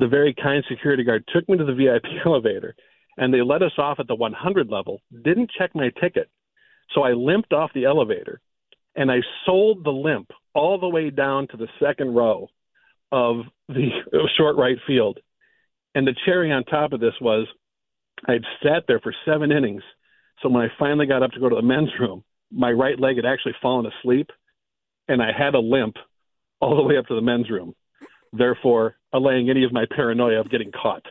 The 0.00 0.08
very 0.08 0.34
kind 0.34 0.64
security 0.68 1.04
guard 1.04 1.24
took 1.32 1.48
me 1.48 1.56
to 1.56 1.64
the 1.64 1.72
VIP 1.72 2.04
elevator 2.26 2.74
and 3.16 3.32
they 3.32 3.42
let 3.42 3.62
us 3.62 3.72
off 3.78 4.00
at 4.00 4.08
the 4.08 4.16
100 4.16 4.68
level, 4.68 5.00
didn't 5.22 5.52
check 5.56 5.70
my 5.72 5.90
ticket. 6.00 6.28
So 6.92 7.02
I 7.02 7.12
limped 7.12 7.52
off 7.52 7.70
the 7.74 7.84
elevator 7.84 8.40
and 8.96 9.10
I 9.10 9.20
sold 9.46 9.84
the 9.84 9.92
limp 9.92 10.30
all 10.52 10.78
the 10.78 10.88
way 10.88 11.10
down 11.10 11.46
to 11.48 11.56
the 11.56 11.68
second 11.80 12.12
row 12.14 12.48
of 13.12 13.44
the 13.68 13.88
short 14.36 14.56
right 14.56 14.78
field. 14.84 15.20
And 15.94 16.04
the 16.04 16.14
cherry 16.24 16.50
on 16.50 16.64
top 16.64 16.92
of 16.92 16.98
this 16.98 17.14
was 17.20 17.46
I'd 18.26 18.44
sat 18.64 18.84
there 18.88 18.98
for 18.98 19.14
seven 19.24 19.52
innings. 19.52 19.82
So 20.42 20.48
when 20.48 20.64
I 20.64 20.72
finally 20.76 21.06
got 21.06 21.22
up 21.22 21.30
to 21.32 21.40
go 21.40 21.48
to 21.48 21.54
the 21.54 21.62
men's 21.62 21.90
room, 22.00 22.24
my 22.54 22.70
right 22.70 22.98
leg 22.98 23.16
had 23.16 23.26
actually 23.26 23.54
fallen 23.60 23.86
asleep 23.86 24.30
and 25.08 25.22
I 25.22 25.32
had 25.36 25.54
a 25.54 25.60
limp 25.60 25.96
all 26.60 26.76
the 26.76 26.82
way 26.82 26.96
up 26.96 27.06
to 27.06 27.14
the 27.14 27.20
men's 27.20 27.50
room, 27.50 27.74
therefore 28.32 28.96
allaying 29.12 29.50
any 29.50 29.64
of 29.64 29.72
my 29.72 29.84
paranoia 29.94 30.40
of 30.40 30.50
getting 30.50 30.70
caught. 30.72 31.04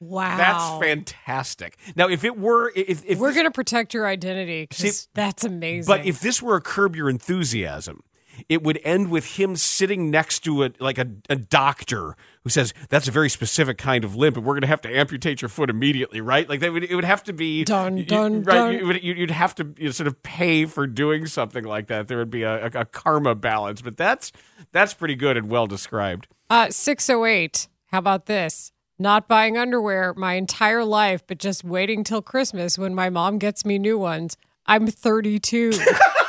Wow. 0.00 0.36
That's 0.36 0.84
fantastic. 0.84 1.78
Now, 1.94 2.08
if 2.08 2.24
it 2.24 2.36
were, 2.36 2.72
if, 2.74 3.04
if 3.06 3.18
We're 3.18 3.32
going 3.32 3.46
to 3.46 3.52
protect 3.52 3.94
your 3.94 4.06
identity 4.06 4.64
because 4.64 4.98
See, 4.98 5.08
that's 5.14 5.44
amazing. 5.44 5.86
But 5.86 6.04
if 6.04 6.20
this 6.20 6.42
were 6.42 6.56
a 6.56 6.60
curb 6.60 6.96
your 6.96 7.08
enthusiasm, 7.08 8.02
it 8.48 8.62
would 8.62 8.80
end 8.84 9.10
with 9.10 9.36
him 9.38 9.56
sitting 9.56 10.10
next 10.10 10.40
to 10.40 10.64
a 10.64 10.70
like 10.78 10.98
a, 10.98 11.06
a 11.28 11.36
doctor 11.36 12.16
who 12.44 12.50
says 12.50 12.72
that's 12.88 13.06
a 13.08 13.10
very 13.10 13.28
specific 13.28 13.78
kind 13.78 14.04
of 14.04 14.16
limp 14.16 14.36
and 14.36 14.44
we're 14.46 14.54
going 14.54 14.62
to 14.62 14.66
have 14.68 14.80
to 14.82 14.88
amputate 14.96 15.42
your 15.42 15.48
foot 15.48 15.68
immediately 15.70 16.20
right 16.20 16.48
like 16.48 16.60
that 16.60 16.72
would 16.72 16.84
it 16.84 16.94
would 16.94 17.04
have 17.04 17.22
to 17.22 17.32
be 17.32 17.64
Dun, 17.64 17.96
you- 17.98 18.04
dun, 18.04 18.42
right. 18.42 18.80
You 18.80 18.86
would, 18.86 19.02
you'd 19.02 19.30
have 19.30 19.54
to 19.56 19.74
you 19.78 19.86
know, 19.86 19.90
sort 19.90 20.06
of 20.06 20.22
pay 20.22 20.64
for 20.66 20.86
doing 20.86 21.26
something 21.26 21.64
like 21.64 21.86
that 21.88 22.08
there 22.08 22.18
would 22.18 22.30
be 22.30 22.42
a, 22.42 22.66
a, 22.66 22.70
a 22.80 22.84
karma 22.84 23.34
balance 23.34 23.82
but 23.82 23.96
that's 23.96 24.32
that's 24.72 24.94
pretty 24.94 25.14
good 25.14 25.36
and 25.36 25.48
well 25.50 25.66
described 25.66 26.26
Uh, 26.50 26.68
608. 26.70 27.68
How 27.86 27.98
about 27.98 28.26
this? 28.26 28.72
Not 28.98 29.26
buying 29.28 29.56
underwear 29.58 30.14
my 30.16 30.34
entire 30.34 30.84
life, 30.84 31.26
but 31.26 31.38
just 31.38 31.64
waiting 31.64 32.04
till 32.04 32.22
Christmas 32.22 32.78
when 32.78 32.94
my 32.94 33.10
mom 33.10 33.38
gets 33.38 33.64
me 33.64 33.78
new 33.78 33.98
ones. 33.98 34.36
I'm 34.66 34.86
32. 34.86 35.72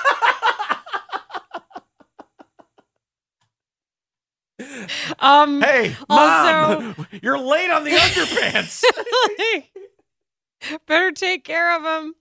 um, 5.19 5.61
hey 5.61 5.95
Also- 6.09 6.81
mom 6.81 7.07
you're 7.21 7.39
late 7.39 7.69
on 7.71 7.83
the 7.83 7.91
underpants 7.91 8.83
better 10.87 11.11
take 11.11 11.43
care 11.43 11.75
of 11.75 11.83
them. 11.83 12.13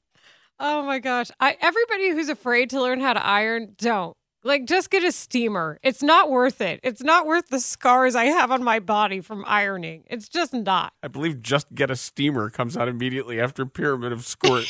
Oh 0.59 0.83
my 0.83 0.99
gosh. 0.99 1.31
I 1.41 1.57
everybody 1.61 2.11
who's 2.11 2.29
afraid 2.29 2.71
to 2.71 2.81
learn 2.81 3.01
how 3.01 3.13
to 3.13 3.25
iron, 3.25 3.75
don't. 3.79 4.17
Like 4.45 4.65
just 4.67 4.91
get 4.91 5.05
a 5.05 5.13
steamer. 5.13 5.79
It's 5.83 6.03
not 6.03 6.29
worth 6.31 6.61
it. 6.61 6.81
It's 6.83 7.03
not 7.03 7.27
worth 7.27 7.49
the 7.49 7.61
scars 7.61 8.17
I 8.17 8.25
have 8.25 8.51
on 8.51 8.65
my 8.65 8.81
body 8.81 9.21
from 9.21 9.45
ironing. 9.47 10.03
It's 10.09 10.29
just 10.29 10.53
not. 10.53 10.93
I 11.03 11.09
believe 11.09 11.41
just 11.43 11.73
get 11.75 11.91
a 11.91 11.97
steamer 11.97 12.51
comes 12.51 12.77
out 12.77 12.89
immediately 12.89 13.41
after 13.41 13.65
Pyramid 13.67 14.13
of 14.13 14.25
Squirt. 14.25 14.67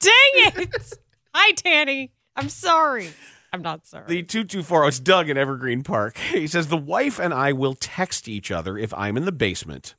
Dang 0.00 0.12
it. 0.34 0.98
Hi 1.34 1.52
Tanny. 1.52 2.12
I'm 2.36 2.48
sorry. 2.50 3.10
I'm 3.54 3.62
not 3.62 3.86
sorry. 3.86 4.06
The 4.08 4.22
2240, 4.24 4.88
it's 4.88 4.98
Doug 4.98 5.30
in 5.30 5.38
Evergreen 5.38 5.84
Park. 5.84 6.18
He 6.32 6.48
says, 6.48 6.66
The 6.66 6.76
wife 6.76 7.20
and 7.20 7.32
I 7.32 7.52
will 7.52 7.74
text 7.74 8.26
each 8.26 8.50
other 8.50 8.76
if 8.76 8.92
I'm 8.94 9.16
in 9.16 9.26
the 9.26 9.32
basement 9.32 9.94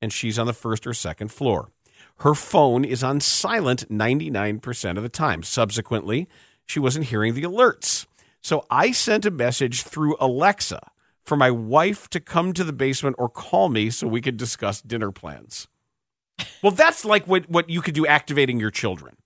and 0.00 0.12
she's 0.12 0.38
on 0.38 0.46
the 0.46 0.52
first 0.52 0.86
or 0.86 0.94
second 0.94 1.32
floor. 1.32 1.72
Her 2.18 2.34
phone 2.34 2.84
is 2.84 3.02
on 3.02 3.20
silent 3.20 3.90
99% 3.90 4.96
of 4.96 5.02
the 5.02 5.08
time. 5.08 5.42
Subsequently, 5.42 6.28
she 6.66 6.78
wasn't 6.78 7.06
hearing 7.06 7.34
the 7.34 7.42
alerts. 7.42 8.06
So 8.40 8.64
I 8.70 8.92
sent 8.92 9.26
a 9.26 9.30
message 9.30 9.82
through 9.82 10.16
Alexa 10.20 10.80
for 11.24 11.36
my 11.36 11.50
wife 11.50 12.08
to 12.10 12.20
come 12.20 12.52
to 12.52 12.62
the 12.62 12.72
basement 12.72 13.16
or 13.18 13.28
call 13.28 13.68
me 13.70 13.90
so 13.90 14.06
we 14.06 14.20
could 14.20 14.36
discuss 14.36 14.80
dinner 14.80 15.10
plans. 15.10 15.66
Well, 16.62 16.72
that's 16.72 17.04
like 17.04 17.26
what, 17.26 17.50
what 17.50 17.68
you 17.68 17.82
could 17.82 17.94
do 17.94 18.06
activating 18.06 18.60
your 18.60 18.70
children. 18.70 19.16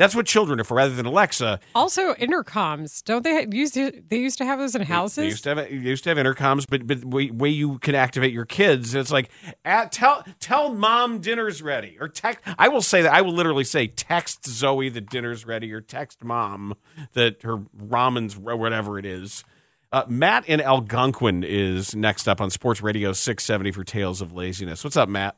That's 0.00 0.14
what 0.14 0.24
children 0.24 0.58
are 0.58 0.64
for 0.64 0.78
rather 0.78 0.94
than 0.94 1.04
Alexa. 1.04 1.60
also 1.74 2.14
intercoms. 2.14 3.04
Don't 3.04 3.22
they 3.22 3.46
used 3.52 3.74
to 3.74 4.02
they 4.08 4.16
used 4.16 4.38
to 4.38 4.46
have 4.46 4.58
those 4.58 4.74
in 4.74 4.80
houses? 4.80 5.16
They 5.16 5.26
used 5.26 5.44
to 5.44 5.54
have 5.54 5.58
they 5.58 5.74
used 5.74 6.04
to 6.04 6.08
have 6.08 6.16
intercoms, 6.16 6.64
but 6.66 6.86
but 6.86 7.04
way, 7.04 7.30
way 7.30 7.50
you 7.50 7.78
can 7.80 7.94
activate 7.94 8.32
your 8.32 8.46
kids, 8.46 8.94
it's 8.94 9.12
like 9.12 9.28
at, 9.62 9.92
tell 9.92 10.24
tell 10.40 10.72
mom 10.72 11.18
dinner's 11.18 11.60
ready, 11.60 11.98
or 12.00 12.08
text. 12.08 12.42
I 12.58 12.68
will 12.68 12.80
say 12.80 13.02
that 13.02 13.12
I 13.12 13.20
will 13.20 13.34
literally 13.34 13.62
say 13.62 13.88
text 13.88 14.46
Zoe 14.46 14.88
that 14.88 15.10
dinner's 15.10 15.44
ready, 15.44 15.70
or 15.70 15.82
text 15.82 16.24
mom 16.24 16.76
that 17.12 17.42
her 17.42 17.58
ramen's 17.76 18.38
or 18.38 18.56
whatever 18.56 18.98
it 18.98 19.04
is. 19.04 19.44
Uh, 19.92 20.04
Matt 20.08 20.48
in 20.48 20.62
Algonquin 20.62 21.44
is 21.44 21.94
next 21.94 22.26
up 22.26 22.40
on 22.40 22.48
Sports 22.48 22.80
Radio 22.80 23.12
670 23.12 23.72
for 23.72 23.84
Tales 23.84 24.22
of 24.22 24.32
Laziness. 24.32 24.82
What's 24.82 24.96
up, 24.96 25.10
Matt? 25.10 25.36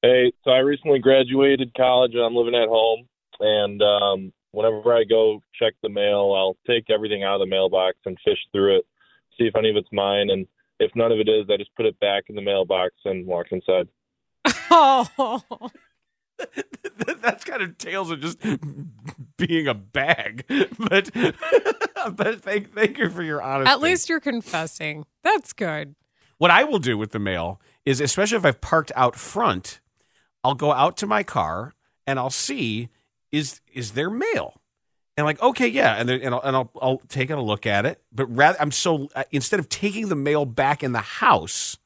Hey, 0.00 0.32
so 0.42 0.52
I 0.52 0.60
recently 0.60 1.00
graduated 1.00 1.74
college 1.74 2.14
and 2.14 2.22
I'm 2.22 2.34
living 2.34 2.54
at 2.54 2.68
home. 2.68 3.09
And 3.40 3.82
um, 3.82 4.32
whenever 4.52 4.94
I 4.94 5.04
go 5.04 5.42
check 5.58 5.74
the 5.82 5.88
mail, 5.88 6.34
I'll 6.36 6.56
take 6.66 6.90
everything 6.90 7.24
out 7.24 7.34
of 7.34 7.40
the 7.40 7.50
mailbox 7.50 7.96
and 8.04 8.18
fish 8.24 8.38
through 8.52 8.78
it, 8.78 8.86
see 9.38 9.44
if 9.46 9.56
any 9.56 9.70
of 9.70 9.76
it's 9.76 9.88
mine. 9.92 10.30
And 10.30 10.46
if 10.78 10.90
none 10.94 11.12
of 11.12 11.18
it 11.18 11.28
is, 11.28 11.46
I 11.50 11.56
just 11.56 11.74
put 11.76 11.86
it 11.86 11.98
back 12.00 12.24
in 12.28 12.36
the 12.36 12.42
mailbox 12.42 12.94
and 13.04 13.26
walk 13.26 13.46
inside. 13.50 13.88
Oh. 14.70 15.42
That's 17.22 17.44
kind 17.44 17.62
of 17.62 17.76
tales 17.78 18.10
of 18.10 18.20
just 18.20 18.38
being 19.36 19.66
a 19.66 19.74
bag, 19.74 20.44
but 20.78 21.10
but 22.12 22.40
thank 22.42 22.74
thank 22.74 22.98
you 22.98 23.10
for 23.10 23.22
your 23.22 23.42
honesty. 23.42 23.70
At 23.70 23.80
least 23.80 24.08
you're 24.08 24.20
confessing. 24.20 25.04
That's 25.22 25.52
good. 25.52 25.94
What 26.38 26.50
I 26.50 26.64
will 26.64 26.78
do 26.78 26.96
with 26.96 27.10
the 27.10 27.18
mail 27.18 27.60
is, 27.84 28.00
especially 28.00 28.38
if 28.38 28.44
I've 28.46 28.60
parked 28.60 28.92
out 28.96 29.16
front, 29.16 29.80
I'll 30.42 30.54
go 30.54 30.72
out 30.72 30.96
to 30.98 31.06
my 31.06 31.22
car 31.22 31.74
and 32.06 32.18
I'll 32.18 32.30
see 32.30 32.88
is 33.32 33.60
is 33.72 33.92
there 33.92 34.10
mail, 34.10 34.54
and 35.16 35.24
like 35.26 35.40
okay, 35.42 35.68
yeah, 35.68 35.94
and 35.96 36.08
then, 36.08 36.20
and 36.22 36.34
I'll, 36.34 36.40
and 36.42 36.56
I'll 36.56 36.70
I'll 36.80 36.98
take 37.08 37.30
a 37.30 37.36
look 37.36 37.66
at 37.66 37.86
it. 37.86 38.02
But 38.12 38.26
rather, 38.26 38.58
I'm 38.60 38.70
so 38.72 39.08
uh, 39.14 39.24
instead 39.30 39.60
of 39.60 39.68
taking 39.68 40.08
the 40.08 40.16
mail 40.16 40.44
back 40.44 40.82
in 40.82 40.92
the 40.92 40.98
house, 41.00 41.78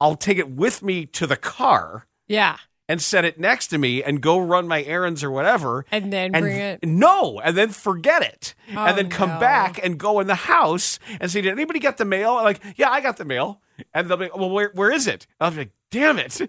I'll 0.00 0.16
take 0.16 0.38
it 0.38 0.50
with 0.50 0.82
me 0.82 1.06
to 1.06 1.26
the 1.26 1.36
car 1.36 2.06
Yeah. 2.28 2.56
and 2.88 3.00
set 3.02 3.24
it 3.24 3.40
next 3.40 3.68
to 3.68 3.78
me 3.78 4.02
and 4.02 4.20
go 4.20 4.38
run 4.38 4.68
my 4.68 4.82
errands 4.82 5.24
or 5.24 5.30
whatever. 5.30 5.84
And 5.90 6.12
then 6.12 6.34
and 6.34 6.42
bring 6.42 6.56
it. 6.58 6.84
no, 6.84 7.40
and 7.40 7.56
then 7.56 7.70
forget 7.70 8.22
it, 8.22 8.54
Oh, 8.76 8.84
and 8.84 8.96
then 8.98 9.08
come 9.08 9.30
no. 9.30 9.40
back 9.40 9.80
and 9.82 9.98
go 9.98 10.20
in 10.20 10.26
the 10.26 10.34
house 10.34 10.98
and 11.20 11.30
say, 11.30 11.40
"Did 11.40 11.52
anybody 11.52 11.78
get 11.80 11.96
the 11.96 12.04
mail?" 12.04 12.36
I'm 12.36 12.44
like, 12.44 12.60
"Yeah, 12.76 12.90
I 12.90 13.00
got 13.00 13.16
the 13.16 13.24
mail," 13.24 13.60
and 13.94 14.08
they'll 14.08 14.16
be, 14.16 14.28
"Well, 14.34 14.50
where 14.50 14.70
where 14.74 14.90
is 14.92 15.06
it?" 15.06 15.26
I'll 15.40 15.50
be 15.50 15.56
like, 15.58 15.72
"Damn 15.90 16.18
it, 16.18 16.40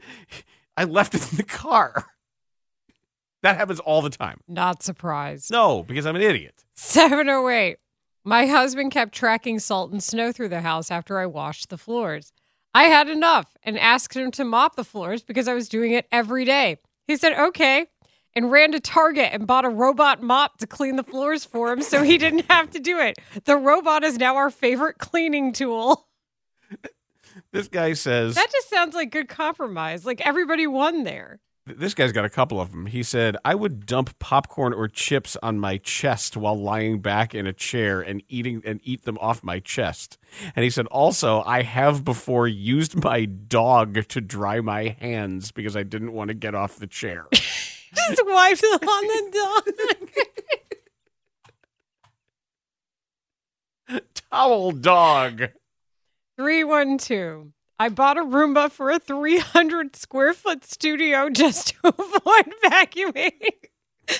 I 0.76 0.84
left 0.84 1.16
it 1.16 1.32
in 1.32 1.38
the 1.38 1.44
car." 1.44 2.06
That 3.48 3.56
happens 3.56 3.80
all 3.80 4.02
the 4.02 4.10
time. 4.10 4.42
Not 4.50 4.84
surprised. 4.84 5.52
No, 5.52 5.82
because 5.82 6.06
I'm 6.06 6.18
an 6.18 6.22
idiot. 6.22 6.66
708. 6.76 7.78
My 8.26 8.46
husband 8.46 8.92
kept 8.92 9.16
tracking 9.16 9.58
salt 9.60 9.90
and 9.90 10.04
snow 10.04 10.34
through 10.34 10.50
the 10.50 10.60
house 10.60 10.92
after 10.92 11.18
I 11.18 11.28
washed 11.28 11.70
the 11.70 11.78
floors. 11.78 12.34
I 12.74 12.84
had 12.90 13.08
enough 13.08 13.56
and 13.64 13.80
asked 13.80 14.18
him 14.18 14.32
to 14.32 14.44
mop 14.44 14.76
the 14.76 14.84
floors 14.84 15.24
because 15.24 15.48
I 15.48 15.54
was 15.54 15.70
doing 15.70 15.94
it 15.94 16.08
every 16.12 16.44
day. 16.44 16.80
He 17.08 17.16
said, 17.16 17.40
okay, 17.40 17.86
and 18.36 18.52
ran 18.52 18.74
to 18.74 18.82
Target 18.82 19.30
and 19.32 19.48
bought 19.48 19.64
a 19.64 19.70
robot 19.70 20.22
mop 20.22 20.58
to 20.58 20.68
clean 20.68 20.98
the 20.98 21.04
floors 21.04 21.46
for 21.46 21.72
him 21.72 21.82
so 21.82 22.04
he 22.04 22.18
didn't 22.18 22.46
have 22.50 22.70
to 22.72 22.82
do 22.82 23.00
it. 23.00 23.18
The 23.46 23.56
robot 23.56 24.04
is 24.04 24.18
now 24.18 24.36
our 24.36 24.50
favorite 24.50 24.98
cleaning 24.98 25.54
tool. 25.54 26.06
This 27.54 27.70
guy 27.70 27.94
says 27.94 28.36
That 28.36 28.52
just 28.52 28.70
sounds 28.70 28.94
like 28.94 29.10
good 29.12 29.30
compromise. 29.30 30.06
Like 30.06 30.20
everybody 30.26 30.68
won 30.68 31.06
there. 31.06 31.40
This 31.76 31.94
guy's 31.94 32.12
got 32.12 32.26
a 32.26 32.30
couple 32.30 32.62
of 32.62 32.72
them. 32.72 32.86
He 32.86 33.04
said, 33.04 33.38
I 33.44 33.56
would 33.56 33.86
dump 33.86 34.18
popcorn 34.20 34.74
or 34.74 34.88
chips 34.88 35.36
on 35.44 35.60
my 35.60 35.78
chest 35.78 36.38
while 36.38 36.58
lying 36.58 37.00
back 37.00 37.36
in 37.36 37.46
a 37.46 37.54
chair 37.54 38.02
and 38.02 38.24
eating 38.30 38.62
and 38.66 38.80
eat 38.84 39.04
them 39.04 39.18
off 39.20 39.44
my 39.44 39.60
chest. 39.60 40.18
And 40.56 40.64
he 40.64 40.70
said, 40.70 40.86
also, 40.88 41.44
I 41.46 41.64
have 41.64 42.04
before 42.04 42.48
used 42.48 43.04
my 43.04 43.26
dog 43.26 44.08
to 44.10 44.22
dry 44.22 44.62
my 44.62 44.96
hands 45.00 45.52
because 45.52 45.76
I 45.76 45.84
didn't 45.84 46.14
want 46.14 46.30
to 46.30 46.34
get 46.34 46.56
off 46.56 46.78
the 46.78 46.88
chair. 46.88 47.26
Just 47.34 48.22
wiped 48.26 48.62
it 48.64 48.84
on 48.84 49.08
the 49.08 49.64
dog. 53.90 54.04
Towel 54.32 54.72
dog. 54.72 55.50
312. 56.38 57.52
I 57.80 57.90
bought 57.90 58.18
a 58.18 58.22
Roomba 58.24 58.72
for 58.72 58.90
a 58.90 59.00
300 59.00 59.96
square 59.96 60.34
foot 60.34 60.66
studio 60.66 61.30
just 61.30 61.68
to 61.70 61.76
avoid 61.88 62.54
vacuuming. 62.64 63.32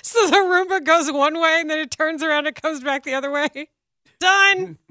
So 0.04 0.28
the 0.28 0.36
Roomba 0.38 0.84
goes 0.84 1.12
one 1.12 1.40
way 1.40 1.58
and 1.62 1.70
then 1.70 1.80
it 1.80 1.92
turns 1.92 2.22
around 2.22 2.46
and 2.48 2.56
comes 2.56 2.84
back 2.84 3.04
the 3.04 3.14
other 3.14 3.32
way. 3.32 3.70
Done. 4.20 4.78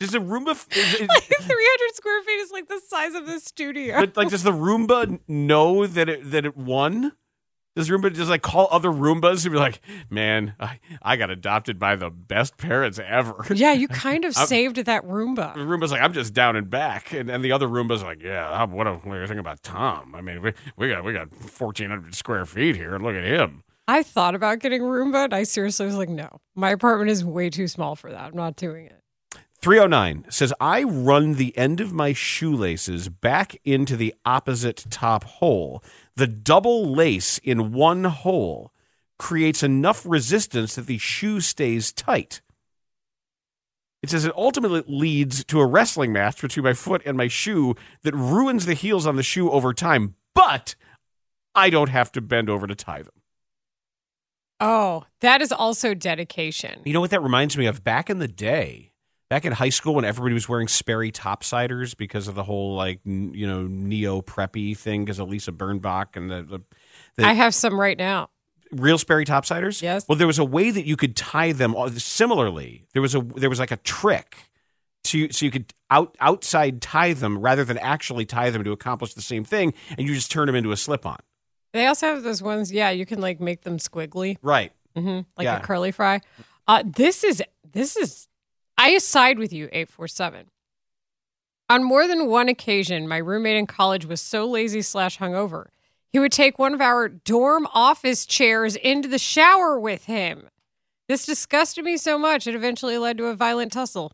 Does 0.00 0.10
the 0.12 0.18
Roomba, 0.18 0.52
is 0.52 0.66
it- 0.70 1.08
300 1.10 1.94
square 1.94 2.22
feet 2.22 2.32
is 2.40 2.50
like 2.52 2.68
the 2.68 2.80
size 2.88 3.14
of 3.14 3.26
the 3.26 3.40
studio. 3.40 3.98
but 4.00 4.16
like, 4.16 4.28
does 4.30 4.44
the 4.44 4.52
Roomba 4.52 5.18
know 5.26 5.86
that 5.88 6.08
it 6.08 6.30
that 6.30 6.44
it 6.46 6.56
won? 6.56 7.12
Does 7.78 7.88
Roomba 7.88 8.12
just 8.12 8.28
like 8.28 8.42
call 8.42 8.68
other 8.70 8.90
Roombas 8.90 9.44
and 9.44 9.52
be 9.52 9.58
like, 9.58 9.80
"Man, 10.10 10.54
I, 10.58 10.80
I 11.00 11.16
got 11.16 11.30
adopted 11.30 11.78
by 11.78 11.94
the 11.96 12.10
best 12.10 12.56
parents 12.56 12.98
ever." 12.98 13.46
yeah, 13.54 13.72
you 13.72 13.86
kind 13.86 14.24
of 14.24 14.34
saved 14.48 14.76
that 14.76 15.04
Roomba. 15.04 15.54
The 15.54 15.60
Roomba's 15.60 15.92
like, 15.92 16.02
I'm 16.02 16.12
just 16.12 16.34
down 16.34 16.56
and 16.56 16.68
back, 16.68 17.12
and, 17.12 17.30
and 17.30 17.44
the 17.44 17.52
other 17.52 17.68
Roomba's 17.68 18.02
like, 18.02 18.22
yeah, 18.22 18.64
what, 18.64 18.86
a, 18.86 18.94
what 18.94 19.14
do 19.14 19.20
you 19.20 19.26
think 19.28 19.40
about 19.40 19.62
Tom? 19.62 20.14
I 20.14 20.20
mean, 20.20 20.42
we, 20.42 20.52
we 20.76 20.88
got 20.88 21.04
we 21.04 21.12
got 21.12 21.30
1,400 21.30 22.14
square 22.14 22.44
feet 22.44 22.74
here. 22.74 22.96
and 22.96 23.04
Look 23.04 23.14
at 23.14 23.24
him. 23.24 23.62
I 23.86 24.02
thought 24.02 24.34
about 24.34 24.58
getting 24.58 24.82
a 24.82 24.84
Roomba 24.84 25.24
and 25.24 25.34
I 25.34 25.44
seriously 25.44 25.86
was 25.86 25.96
like, 25.96 26.10
no, 26.10 26.40
my 26.54 26.70
apartment 26.70 27.10
is 27.10 27.24
way 27.24 27.48
too 27.48 27.68
small 27.68 27.96
for 27.96 28.10
that. 28.10 28.20
I'm 28.20 28.36
not 28.36 28.56
doing 28.56 28.84
it. 28.84 29.00
309 29.60 30.26
says, 30.30 30.52
I 30.60 30.84
run 30.84 31.34
the 31.34 31.56
end 31.56 31.80
of 31.80 31.92
my 31.92 32.12
shoelaces 32.12 33.08
back 33.08 33.56
into 33.64 33.96
the 33.96 34.14
opposite 34.24 34.84
top 34.88 35.24
hole. 35.24 35.82
The 36.14 36.28
double 36.28 36.86
lace 36.92 37.38
in 37.38 37.72
one 37.72 38.04
hole 38.04 38.72
creates 39.18 39.64
enough 39.64 40.06
resistance 40.06 40.76
that 40.76 40.86
the 40.86 40.98
shoe 40.98 41.40
stays 41.40 41.92
tight. 41.92 42.40
It 44.00 44.10
says 44.10 44.24
it 44.24 44.32
ultimately 44.36 44.84
leads 44.86 45.44
to 45.46 45.60
a 45.60 45.66
wrestling 45.66 46.12
match 46.12 46.40
between 46.40 46.62
my 46.62 46.72
foot 46.72 47.02
and 47.04 47.16
my 47.16 47.26
shoe 47.26 47.74
that 48.02 48.14
ruins 48.14 48.64
the 48.64 48.74
heels 48.74 49.06
on 49.06 49.16
the 49.16 49.24
shoe 49.24 49.50
over 49.50 49.74
time, 49.74 50.14
but 50.34 50.76
I 51.54 51.68
don't 51.68 51.88
have 51.88 52.12
to 52.12 52.20
bend 52.20 52.48
over 52.48 52.68
to 52.68 52.76
tie 52.76 53.02
them. 53.02 53.14
Oh, 54.60 55.04
that 55.20 55.40
is 55.40 55.50
also 55.50 55.94
dedication. 55.94 56.80
You 56.84 56.92
know 56.92 57.00
what 57.00 57.10
that 57.10 57.22
reminds 57.22 57.56
me 57.56 57.66
of? 57.66 57.82
Back 57.82 58.08
in 58.08 58.20
the 58.20 58.28
day, 58.28 58.92
back 59.30 59.44
in 59.44 59.52
high 59.52 59.68
school 59.68 59.94
when 59.94 60.04
everybody 60.04 60.34
was 60.34 60.48
wearing 60.48 60.68
Sperry 60.68 61.12
topsiders 61.12 61.96
because 61.96 62.28
of 62.28 62.34
the 62.34 62.44
whole 62.44 62.74
like 62.76 63.00
n- 63.06 63.32
you 63.34 63.46
know 63.46 63.62
neo 63.66 64.20
preppy 64.22 64.76
thing 64.76 65.04
because 65.04 65.18
of 65.18 65.28
Lisa 65.28 65.52
Birnbach 65.52 66.16
and 66.16 66.30
the, 66.30 66.42
the, 66.42 66.62
the 67.16 67.26
I 67.26 67.32
have 67.34 67.54
some 67.54 67.78
right 67.78 67.96
now. 67.98 68.30
real 68.72 68.98
Sperry 68.98 69.24
topsiders. 69.24 69.82
Yes. 69.82 70.06
Well, 70.08 70.16
there 70.18 70.26
was 70.26 70.38
a 70.38 70.44
way 70.44 70.70
that 70.70 70.86
you 70.86 70.96
could 70.96 71.16
tie 71.16 71.52
them. 71.52 71.74
all- 71.74 71.90
Similarly, 71.90 72.84
there 72.92 73.02
was 73.02 73.14
a 73.14 73.20
there 73.20 73.50
was 73.50 73.58
like 73.58 73.70
a 73.70 73.76
trick 73.78 74.36
to 75.04 75.30
so 75.32 75.44
you 75.46 75.50
could 75.50 75.72
out 75.90 76.16
outside 76.20 76.82
tie 76.82 77.12
them 77.12 77.38
rather 77.38 77.64
than 77.64 77.78
actually 77.78 78.26
tie 78.26 78.50
them 78.50 78.64
to 78.64 78.72
accomplish 78.72 79.14
the 79.14 79.22
same 79.22 79.44
thing, 79.44 79.72
and 79.96 80.06
you 80.06 80.14
just 80.14 80.30
turn 80.30 80.46
them 80.46 80.54
into 80.56 80.72
a 80.72 80.76
slip 80.76 81.06
on. 81.06 81.18
They 81.72 81.86
also 81.86 82.06
have 82.06 82.22
those 82.22 82.42
ones, 82.42 82.72
yeah, 82.72 82.90
you 82.90 83.04
can 83.06 83.20
like 83.20 83.40
make 83.40 83.62
them 83.62 83.76
squiggly, 83.78 84.38
Right. 84.42 84.72
Mm-hmm, 84.96 85.20
like 85.36 85.44
Yeah. 85.44 85.58
a 85.58 85.60
curly 85.60 85.92
fry. 85.92 86.20
Uh, 86.66 86.82
this 86.84 87.24
is 87.24 87.42
this 87.72 87.96
is. 87.96 88.27
I 88.78 88.96
side 88.98 89.40
with 89.40 89.52
you, 89.52 89.68
eight 89.72 89.90
four 89.90 90.06
seven. 90.06 90.46
On 91.68 91.82
more 91.82 92.06
than 92.06 92.28
one 92.28 92.48
occasion, 92.48 93.08
my 93.08 93.18
roommate 93.18 93.56
in 93.56 93.66
college 93.66 94.06
was 94.06 94.22
so 94.22 94.46
lazy 94.46 94.80
slash 94.80 95.18
hungover, 95.18 95.66
he 96.10 96.18
would 96.18 96.32
take 96.32 96.58
one 96.58 96.72
of 96.72 96.80
our 96.80 97.08
dorm 97.08 97.66
office 97.74 98.24
chairs 98.24 98.76
into 98.76 99.08
the 99.08 99.18
shower 99.18 99.78
with 99.78 100.04
him. 100.04 100.48
This 101.08 101.26
disgusted 101.26 101.84
me 101.84 101.96
so 101.96 102.18
much 102.18 102.46
it 102.46 102.54
eventually 102.54 102.96
led 102.96 103.18
to 103.18 103.26
a 103.26 103.34
violent 103.34 103.72
tussle. 103.72 104.12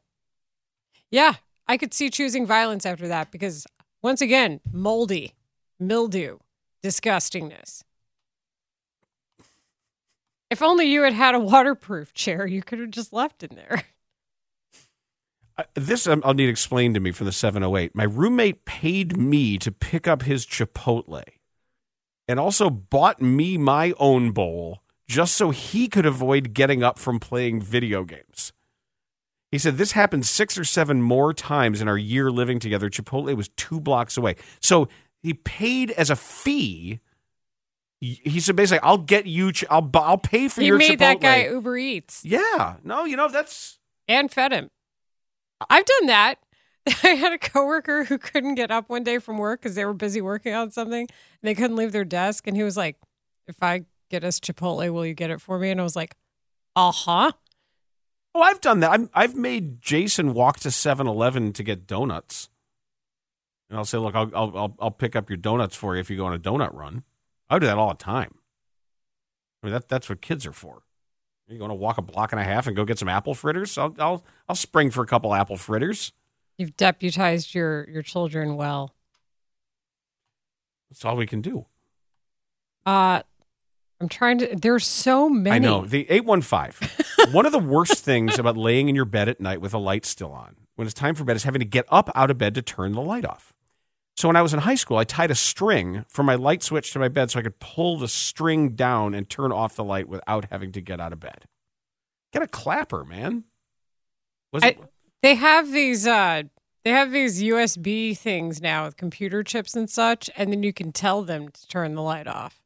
Yeah, 1.10 1.34
I 1.68 1.76
could 1.76 1.94
see 1.94 2.10
choosing 2.10 2.46
violence 2.46 2.84
after 2.84 3.06
that 3.06 3.30
because 3.30 3.66
once 4.02 4.20
again, 4.20 4.60
moldy, 4.72 5.34
mildew, 5.78 6.38
disgustingness. 6.82 7.82
If 10.50 10.62
only 10.62 10.86
you 10.86 11.02
had 11.02 11.12
had 11.12 11.34
a 11.34 11.40
waterproof 11.40 12.12
chair, 12.14 12.46
you 12.46 12.62
could 12.62 12.78
have 12.78 12.90
just 12.90 13.12
left 13.12 13.42
in 13.42 13.54
there. 13.56 13.84
This 15.74 16.06
um, 16.06 16.22
I'll 16.24 16.34
need 16.34 16.48
explained 16.48 16.94
to 16.94 17.00
me 17.00 17.12
from 17.12 17.26
the 17.26 17.32
708. 17.32 17.94
My 17.94 18.04
roommate 18.04 18.64
paid 18.64 19.16
me 19.16 19.56
to 19.58 19.70
pick 19.70 20.08
up 20.08 20.22
his 20.22 20.44
Chipotle 20.46 21.22
and 22.26 22.40
also 22.40 22.70
bought 22.70 23.22
me 23.22 23.56
my 23.56 23.94
own 23.98 24.32
bowl 24.32 24.82
just 25.06 25.34
so 25.34 25.50
he 25.50 25.86
could 25.86 26.06
avoid 26.06 26.54
getting 26.54 26.82
up 26.82 26.98
from 26.98 27.20
playing 27.20 27.60
video 27.60 28.04
games. 28.04 28.52
He 29.52 29.58
said 29.58 29.76
this 29.76 29.92
happened 29.92 30.26
six 30.26 30.58
or 30.58 30.64
seven 30.64 31.00
more 31.00 31.32
times 31.32 31.80
in 31.80 31.86
our 31.86 31.98
year 31.98 32.32
living 32.32 32.58
together. 32.58 32.90
Chipotle 32.90 33.36
was 33.36 33.48
two 33.50 33.78
blocks 33.78 34.16
away. 34.16 34.34
So 34.60 34.88
he 35.22 35.34
paid 35.34 35.92
as 35.92 36.10
a 36.10 36.16
fee. 36.16 36.98
He 38.00 38.40
said 38.40 38.56
basically, 38.56 38.80
I'll 38.82 38.98
get 38.98 39.26
you, 39.26 39.52
I'll, 39.70 39.88
I'll 39.94 40.18
pay 40.18 40.48
for 40.48 40.60
He 40.60 40.66
your 40.66 40.78
made 40.78 40.98
that 40.98 41.20
guy 41.20 41.46
Uber 41.46 41.76
Eats 41.76 42.24
Yeah. 42.24 42.76
No, 42.82 43.04
you 43.04 43.16
know, 43.16 43.28
that's. 43.28 43.78
and 44.08 44.32
fed 44.32 44.52
him. 44.52 44.70
I've 45.70 45.84
done 45.84 46.06
that. 46.06 46.38
I 47.02 47.08
had 47.08 47.32
a 47.32 47.38
coworker 47.38 48.04
who 48.04 48.18
couldn't 48.18 48.56
get 48.56 48.70
up 48.70 48.88
one 48.88 49.04
day 49.04 49.18
from 49.18 49.38
work 49.38 49.62
because 49.62 49.74
they 49.74 49.84
were 49.84 49.94
busy 49.94 50.20
working 50.20 50.54
on 50.54 50.70
something 50.70 51.02
and 51.02 51.08
they 51.42 51.54
couldn't 51.54 51.76
leave 51.76 51.92
their 51.92 52.04
desk. 52.04 52.46
And 52.46 52.56
he 52.56 52.62
was 52.62 52.76
like, 52.76 52.96
If 53.46 53.62
I 53.62 53.84
get 54.10 54.24
us 54.24 54.40
Chipotle, 54.40 54.92
will 54.92 55.06
you 55.06 55.14
get 55.14 55.30
it 55.30 55.40
for 55.40 55.58
me? 55.58 55.70
And 55.70 55.80
I 55.80 55.84
was 55.84 55.96
like, 55.96 56.16
Uh 56.76 56.92
huh. 56.92 57.32
Oh, 58.34 58.42
I've 58.42 58.60
done 58.60 58.80
that. 58.80 58.90
I'm, 58.90 59.08
I've 59.14 59.36
made 59.36 59.80
Jason 59.80 60.34
walk 60.34 60.58
to 60.60 60.68
7-Eleven 60.68 61.52
to 61.52 61.62
get 61.62 61.86
donuts, 61.86 62.48
and 63.70 63.78
I'll 63.78 63.84
say, 63.84 63.98
"Look, 63.98 64.14
I'll, 64.14 64.30
I'll 64.34 64.56
I'll 64.56 64.76
I'll 64.80 64.90
pick 64.90 65.14
up 65.14 65.30
your 65.30 65.36
donuts 65.36 65.76
for 65.76 65.94
you 65.94 66.00
if 66.00 66.10
you 66.10 66.16
go 66.16 66.26
on 66.26 66.34
a 66.34 66.38
donut 66.38 66.74
run." 66.74 67.04
I 67.48 67.58
do 67.58 67.66
that 67.66 67.78
all 67.78 67.90
the 67.90 67.94
time. 67.94 68.34
I 69.62 69.66
mean, 69.66 69.72
that 69.72 69.88
that's 69.88 70.08
what 70.08 70.20
kids 70.20 70.46
are 70.46 70.52
for. 70.52 70.83
You 71.48 71.58
going 71.58 71.68
to 71.68 71.74
walk 71.74 71.98
a 71.98 72.02
block 72.02 72.32
and 72.32 72.40
a 72.40 72.44
half 72.44 72.66
and 72.66 72.74
go 72.74 72.84
get 72.84 72.98
some 72.98 73.08
apple 73.08 73.34
fritters? 73.34 73.76
I'll 73.76 73.94
I'll 73.98 74.24
I'll 74.48 74.56
spring 74.56 74.90
for 74.90 75.02
a 75.02 75.06
couple 75.06 75.34
apple 75.34 75.56
fritters. 75.56 76.12
You've 76.56 76.76
deputized 76.76 77.54
your, 77.54 77.88
your 77.90 78.02
children 78.02 78.56
well. 78.56 78.94
That's 80.88 81.04
all 81.04 81.16
we 81.16 81.26
can 81.26 81.40
do. 81.40 81.66
Uh, 82.86 83.22
I'm 84.00 84.08
trying 84.08 84.38
to, 84.38 84.54
there's 84.54 84.86
so 84.86 85.28
many. 85.28 85.56
I 85.56 85.58
know 85.58 85.84
the 85.84 86.08
eight 86.10 86.24
one 86.24 86.42
five. 86.42 86.78
One 87.32 87.46
of 87.46 87.52
the 87.52 87.58
worst 87.58 88.04
things 88.04 88.38
about 88.38 88.54
laying 88.54 88.90
in 88.90 88.94
your 88.94 89.06
bed 89.06 89.30
at 89.30 89.40
night 89.40 89.62
with 89.62 89.72
a 89.72 89.78
light 89.78 90.04
still 90.04 90.30
on 90.30 90.56
when 90.76 90.86
it's 90.86 90.92
time 90.92 91.14
for 91.14 91.24
bed 91.24 91.36
is 91.36 91.44
having 91.44 91.60
to 91.60 91.64
get 91.64 91.86
up 91.88 92.10
out 92.14 92.30
of 92.30 92.36
bed 92.36 92.54
to 92.56 92.60
turn 92.60 92.92
the 92.92 93.00
light 93.00 93.24
off. 93.24 93.53
So 94.16 94.28
when 94.28 94.36
I 94.36 94.42
was 94.42 94.54
in 94.54 94.60
high 94.60 94.76
school, 94.76 94.96
I 94.96 95.04
tied 95.04 95.30
a 95.30 95.34
string 95.34 96.04
from 96.08 96.26
my 96.26 96.36
light 96.36 96.62
switch 96.62 96.92
to 96.92 96.98
my 96.98 97.08
bed 97.08 97.30
so 97.30 97.40
I 97.40 97.42
could 97.42 97.58
pull 97.58 97.98
the 97.98 98.08
string 98.08 98.70
down 98.70 99.12
and 99.12 99.28
turn 99.28 99.50
off 99.50 99.74
the 99.74 99.84
light 99.84 100.08
without 100.08 100.46
having 100.50 100.70
to 100.72 100.80
get 100.80 101.00
out 101.00 101.12
of 101.12 101.20
bed. 101.20 101.46
Get 102.32 102.42
a 102.42 102.46
clapper, 102.46 103.04
man. 103.04 103.44
Was 104.52 104.62
I, 104.62 104.68
it? 104.68 104.80
they 105.22 105.34
have 105.34 105.72
these 105.72 106.06
uh 106.06 106.44
they 106.84 106.90
have 106.90 107.12
these 107.12 107.42
USB 107.42 108.16
things 108.16 108.60
now 108.60 108.84
with 108.84 108.96
computer 108.96 109.42
chips 109.42 109.74
and 109.74 109.88
such, 109.88 110.28
and 110.36 110.52
then 110.52 110.62
you 110.62 110.72
can 110.72 110.92
tell 110.92 111.22
them 111.22 111.48
to 111.48 111.66
turn 111.66 111.94
the 111.94 112.02
light 112.02 112.26
off. 112.26 112.60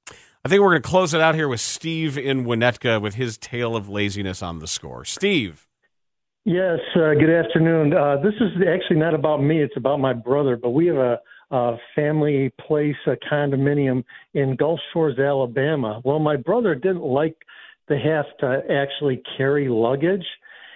I 0.45 0.49
think 0.49 0.61
we're 0.61 0.71
going 0.71 0.83
to 0.83 0.89
close 0.89 1.15
it 1.15 1.21
out 1.21 1.35
here 1.35 1.49
with 1.49 1.61
Steve 1.61 2.19
in 2.19 2.45
Winnetka 2.45 3.01
with 3.01 3.15
his 3.15 3.39
tale 3.39 3.77
of 3.77 3.89
laziness 3.89 4.43
on 4.43 4.59
the 4.59 4.67
score. 4.67 5.05
Steve. 5.05 5.69
Yes, 6.45 6.79
uh, 6.97 7.15
good 7.15 7.31
afternoon. 7.31 7.95
Uh, 7.95 8.17
this 8.23 8.35
is 8.41 8.51
actually 8.67 8.97
not 8.97 9.15
about 9.15 9.43
me, 9.43 9.63
it's 9.63 9.77
about 9.77 10.01
my 10.01 10.13
brother, 10.13 10.57
but 10.57 10.71
we 10.71 10.87
have 10.87 10.97
a, 10.97 11.19
a 11.51 11.77
family 11.95 12.53
place, 12.67 12.97
a 13.07 13.17
condominium 13.33 14.05
in 14.35 14.57
Gulf 14.57 14.81
Shores, 14.93 15.19
Alabama. 15.19 16.01
Well, 16.05 16.19
my 16.19 16.37
brother 16.37 16.75
didn't 16.75 17.03
like 17.03 17.37
to 17.89 17.99
have 17.99 18.27
to 18.41 18.63
actually 18.71 19.23
carry 19.37 19.69
luggage, 19.69 20.27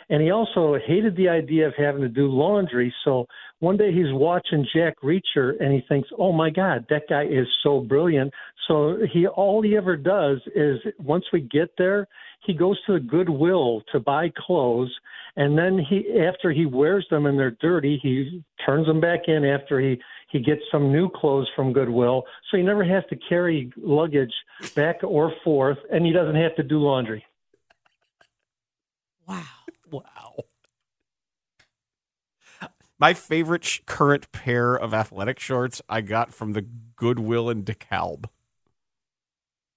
and 0.08 0.22
he 0.22 0.30
also 0.30 0.76
hated 0.86 1.16
the 1.16 1.28
idea 1.28 1.66
of 1.66 1.74
having 1.76 2.02
to 2.02 2.08
do 2.08 2.28
laundry. 2.28 2.92
So 3.04 3.26
one 3.60 3.76
day 3.76 3.92
he's 3.92 4.12
watching 4.12 4.66
Jack 4.74 4.96
Reacher 5.02 5.60
and 5.60 5.72
he 5.72 5.82
thinks, 5.88 6.08
"Oh 6.18 6.32
my 6.32 6.50
God, 6.50 6.86
that 6.90 7.08
guy 7.08 7.24
is 7.24 7.46
so 7.62 7.80
brilliant." 7.80 8.32
So 8.66 8.98
he 9.12 9.26
all 9.26 9.62
he 9.62 9.76
ever 9.76 9.96
does 9.96 10.40
is 10.54 10.80
once 10.98 11.24
we 11.32 11.40
get 11.42 11.70
there, 11.76 12.08
he 12.44 12.54
goes 12.54 12.82
to 12.84 12.94
the 12.94 13.00
Goodwill 13.00 13.82
to 13.92 14.00
buy 14.00 14.30
clothes, 14.36 14.92
and 15.36 15.56
then 15.56 15.78
he 15.78 16.20
after 16.20 16.52
he 16.52 16.66
wears 16.66 17.06
them 17.10 17.26
and 17.26 17.38
they're 17.38 17.56
dirty, 17.60 17.98
he 18.02 18.42
turns 18.64 18.86
them 18.86 19.00
back 19.00 19.20
in 19.28 19.44
after 19.44 19.80
he 19.80 19.98
he 20.30 20.40
gets 20.40 20.60
some 20.70 20.92
new 20.92 21.08
clothes 21.08 21.48
from 21.56 21.72
Goodwill. 21.72 22.24
So 22.50 22.56
he 22.56 22.62
never 22.62 22.84
has 22.84 23.04
to 23.10 23.16
carry 23.28 23.72
luggage 23.76 24.32
back 24.74 24.96
or 25.02 25.32
forth, 25.44 25.78
and 25.90 26.04
he 26.04 26.12
doesn't 26.12 26.36
have 26.36 26.54
to 26.56 26.62
do 26.62 26.78
laundry. 26.78 27.24
Wow. 29.26 29.42
Wow. 29.90 30.34
My 32.98 33.14
favorite 33.14 33.64
sh- 33.64 33.80
current 33.84 34.30
pair 34.32 34.74
of 34.74 34.94
athletic 34.94 35.38
shorts 35.40 35.82
I 35.88 36.02
got 36.02 36.32
from 36.32 36.52
the 36.52 36.62
Goodwill 36.94 37.50
in 37.50 37.64
DeKalb 37.64 38.26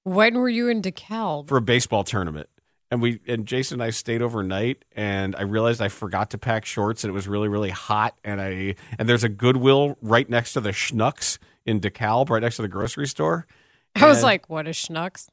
When 0.04 0.36
were 0.36 0.50
you 0.50 0.68
in 0.70 0.82
DeKalb? 0.82 1.48
for 1.48 1.58
a 1.58 1.62
baseball 1.62 2.04
tournament. 2.04 2.50
And 2.92 3.02
we 3.02 3.20
and 3.28 3.46
Jason 3.48 3.76
and 3.82 3.84
I 3.84 3.90
stayed 3.90 4.22
overnight 4.22 4.86
and 4.96 5.36
I 5.36 5.42
realized 5.42 5.82
I 5.82 5.88
forgot 5.90 6.30
to 6.32 6.38
pack 6.38 6.66
shorts 6.66 7.04
and 7.04 7.10
it 7.10 7.14
was 7.14 7.28
really, 7.28 7.48
really 7.48 7.72
hot 7.72 8.18
and 8.24 8.40
I 8.40 8.76
and 9.00 9.10
there's 9.10 9.24
a 9.24 9.30
Goodwill 9.30 9.98
right 10.02 10.30
next 10.30 10.54
to 10.54 10.62
the 10.62 10.70
Schnucks 10.70 11.40
in 11.66 11.80
DeKalb, 11.80 12.30
right 12.30 12.42
next 12.44 12.58
to 12.58 12.62
the 12.62 12.68
grocery 12.68 13.08
store. 13.08 13.48
I 13.96 14.06
was 14.06 14.18
And 14.18 14.24
like, 14.24 14.50
what 14.50 14.68
is 14.68 14.76
schnucks? 14.78 15.28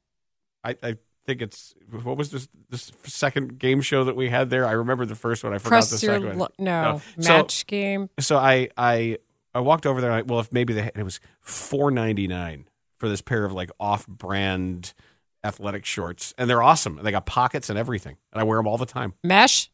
I, 0.65 0.77
I 0.83 0.97
think 1.27 1.43
it's 1.43 1.75
what 2.03 2.17
was 2.17 2.31
this 2.31 2.49
this 2.71 2.91
second 3.05 3.59
game 3.59 3.83
show 3.83 4.05
that 4.05 4.17
we 4.17 4.31
had 4.31 4.49
there? 4.49 4.67
I 4.67 4.73
remember 4.73 5.05
the 5.05 5.15
first 5.15 5.45
one. 5.45 5.53
I 5.53 5.59
forgot 5.59 5.83
the 5.85 5.89
Press 5.91 6.03
your 6.03 6.15
second 6.15 6.29
one. 6.31 6.39
lo- 6.39 6.49
no, 6.59 7.03
So- 7.21 7.33
match 7.37 7.67
game. 7.67 8.09
so 8.19 8.39
I 8.39 8.71
I 8.79 9.19
I 9.55 9.61
walked 9.61 9.85
over 9.85 10.01
there. 10.01 10.11
And 10.11 10.21
I, 10.21 10.23
well, 10.23 10.41
if 10.41 10.51
maybe 10.53 10.73
they, 10.73 10.91
it 10.95 11.03
was 11.03 11.21
four 11.41 11.91
ninety 11.91 12.27
nine 12.27 12.67
for 12.97 13.09
this 13.11 13.21
pair 13.21 13.45
of 13.45 13.53
like 13.53 13.71
off 13.79 14.07
brand 14.07 14.95
athletic 15.45 15.85
shorts, 15.85 16.35
and 16.39 16.49
they're 16.49 16.63
awesome. 16.63 17.01
They 17.03 17.11
got 17.11 17.27
pockets 17.27 17.71
and 17.71 17.79
everything, 17.79 18.17
and 18.33 18.41
I 18.41 18.45
wear 18.45 18.59
them 18.59 18.67
all 18.67 18.79
the 18.79 18.87
time. 18.87 19.15
Mesh? 19.23 19.71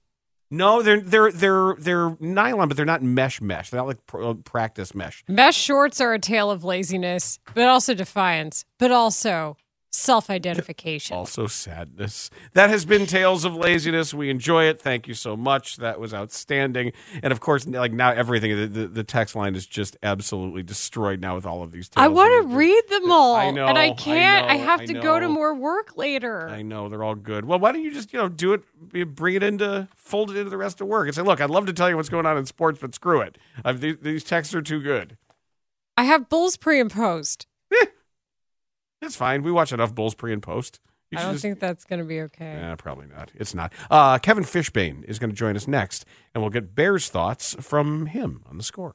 No, 0.51 0.81
they're 0.81 1.01
they're 1.01 1.31
they're 1.31 1.75
they're 1.79 2.17
nylon, 2.21 2.69
but 2.69 2.77
they're 2.77 2.87
not 2.87 3.03
mesh 3.03 3.41
mesh. 3.41 3.69
They're 3.71 3.81
not 3.81 3.87
like 3.87 4.07
pr- 4.07 4.33
practice 4.45 4.95
mesh. 4.95 5.23
Mesh 5.29 5.57
shorts 5.57 6.01
are 6.01 6.15
a 6.15 6.19
tale 6.19 6.51
of 6.51 6.65
laziness, 6.65 7.39
but 7.55 7.69
also 7.69 7.93
defiance, 7.93 8.65
but 8.79 8.91
also 8.91 9.59
self 9.99 10.31
identification. 10.31 11.17
Also 11.17 11.47
sadness. 11.47 12.31
That 12.55 12.71
has 12.71 12.85
been 12.85 13.07
Tales 13.07 13.45
of 13.45 13.55
Laziness. 13.55 14.15
We 14.15 14.31
enjoy 14.31 14.65
it. 14.65 14.81
Thank 14.81 15.09
you 15.09 15.15
so 15.15 15.37
much. 15.37 15.77
That 15.77 16.01
was 16.01 16.15
outstanding. 16.15 16.93
And 17.23 17.33
of 17.33 17.41
course, 17.41 17.67
like 17.67 17.93
now 17.93 18.11
everything 18.11 18.57
the, 18.57 18.67
the, 18.67 18.89
the 18.89 19.05
text 19.05 19.35
line 19.35 19.55
is 19.55 19.67
just 19.67 19.97
absolutely 20.03 20.63
destroyed 20.63 21.21
now 21.21 21.35
with 21.35 21.47
all 21.47 21.63
of 21.63 21.73
these 21.73 21.89
tales. 21.89 22.05
I 22.05 22.09
want 22.09 22.49
to 22.49 22.57
read 22.57 22.83
them 22.89 23.11
all. 23.11 23.35
I 23.35 23.51
know, 23.51 23.67
And 23.67 23.77
I 23.79 23.89
I 23.89 23.93
can't. 23.93 24.51
I, 24.51 24.57
know, 24.57 24.65
have 24.65 24.81
I 24.81 24.87
to 24.87 24.95
go 24.95 25.19
to 25.19 25.29
more 25.29 25.55
work 25.55 25.97
later. 25.97 26.49
I 26.49 26.63
know 26.63 26.89
they're 26.89 27.03
all 27.05 27.15
good. 27.15 27.45
Well, 27.45 27.59
why 27.59 27.73
don't 27.73 27.83
you 27.83 27.93
just 27.93 28.13
you 28.13 28.19
know 28.19 28.29
do 28.29 28.53
it, 28.53 29.15
bring 29.15 29.35
it 29.35 29.43
into, 29.43 29.89
fold 29.97 30.31
it 30.31 30.37
into 30.37 30.51
the 30.51 30.57
rest 30.57 30.81
of 30.81 30.87
work, 30.87 31.07
and 31.07 31.15
say, 31.15 31.23
look, 31.23 31.41
I'd 31.41 31.51
love 31.51 31.67
to 31.67 31.73
tell 31.73 31.89
you 31.89 31.97
what's 31.97 32.09
going 32.09 32.27
on 32.27 32.37
in 32.37 32.47
sports, 32.47 32.79
but 32.81 32.95
screw 32.95 33.21
it. 33.21 33.39
I've, 33.65 33.81
these, 33.81 33.97
these 34.01 34.25
texts 34.25 34.55
are 34.55 34.63
too 34.63 34.81
good. 34.81 35.17
I 35.97 36.05
have 36.05 36.29
Bulls 36.29 36.57
pre 36.57 36.79
and 36.81 36.91
post. 36.91 37.47
That's 39.01 39.17
fine. 39.17 39.43
We 39.43 39.53
watch 39.53 39.73
enough 39.73 39.95
Bulls 39.95 40.15
pre 40.15 40.33
and 40.33 40.43
post. 40.43 40.81
You 41.11 41.19
I 41.19 41.23
don't 41.23 41.33
just- 41.33 41.43
think 41.43 41.59
that's 41.61 41.85
going 41.85 42.01
to 42.01 42.05
be 42.05 42.21
okay. 42.23 42.75
Probably 42.79 43.07
not. 43.07 43.31
It's 43.35 43.55
not. 43.55 43.73
Uh, 43.91 44.19
Kevin 44.19 44.45
Fishbain 44.45 45.05
is 45.05 45.19
going 45.19 45.31
to 45.31 45.37
join 45.37 45.57
us 45.57 45.67
next, 45.67 46.05
and 46.35 46.43
we'll 46.43 46.51
get 46.51 46.75
Bears 46.75 47.09
thoughts 47.09 47.57
from 47.61 48.07
him 48.07 48.43
on 48.49 48.59
the 48.59 48.63
score. 48.65 48.95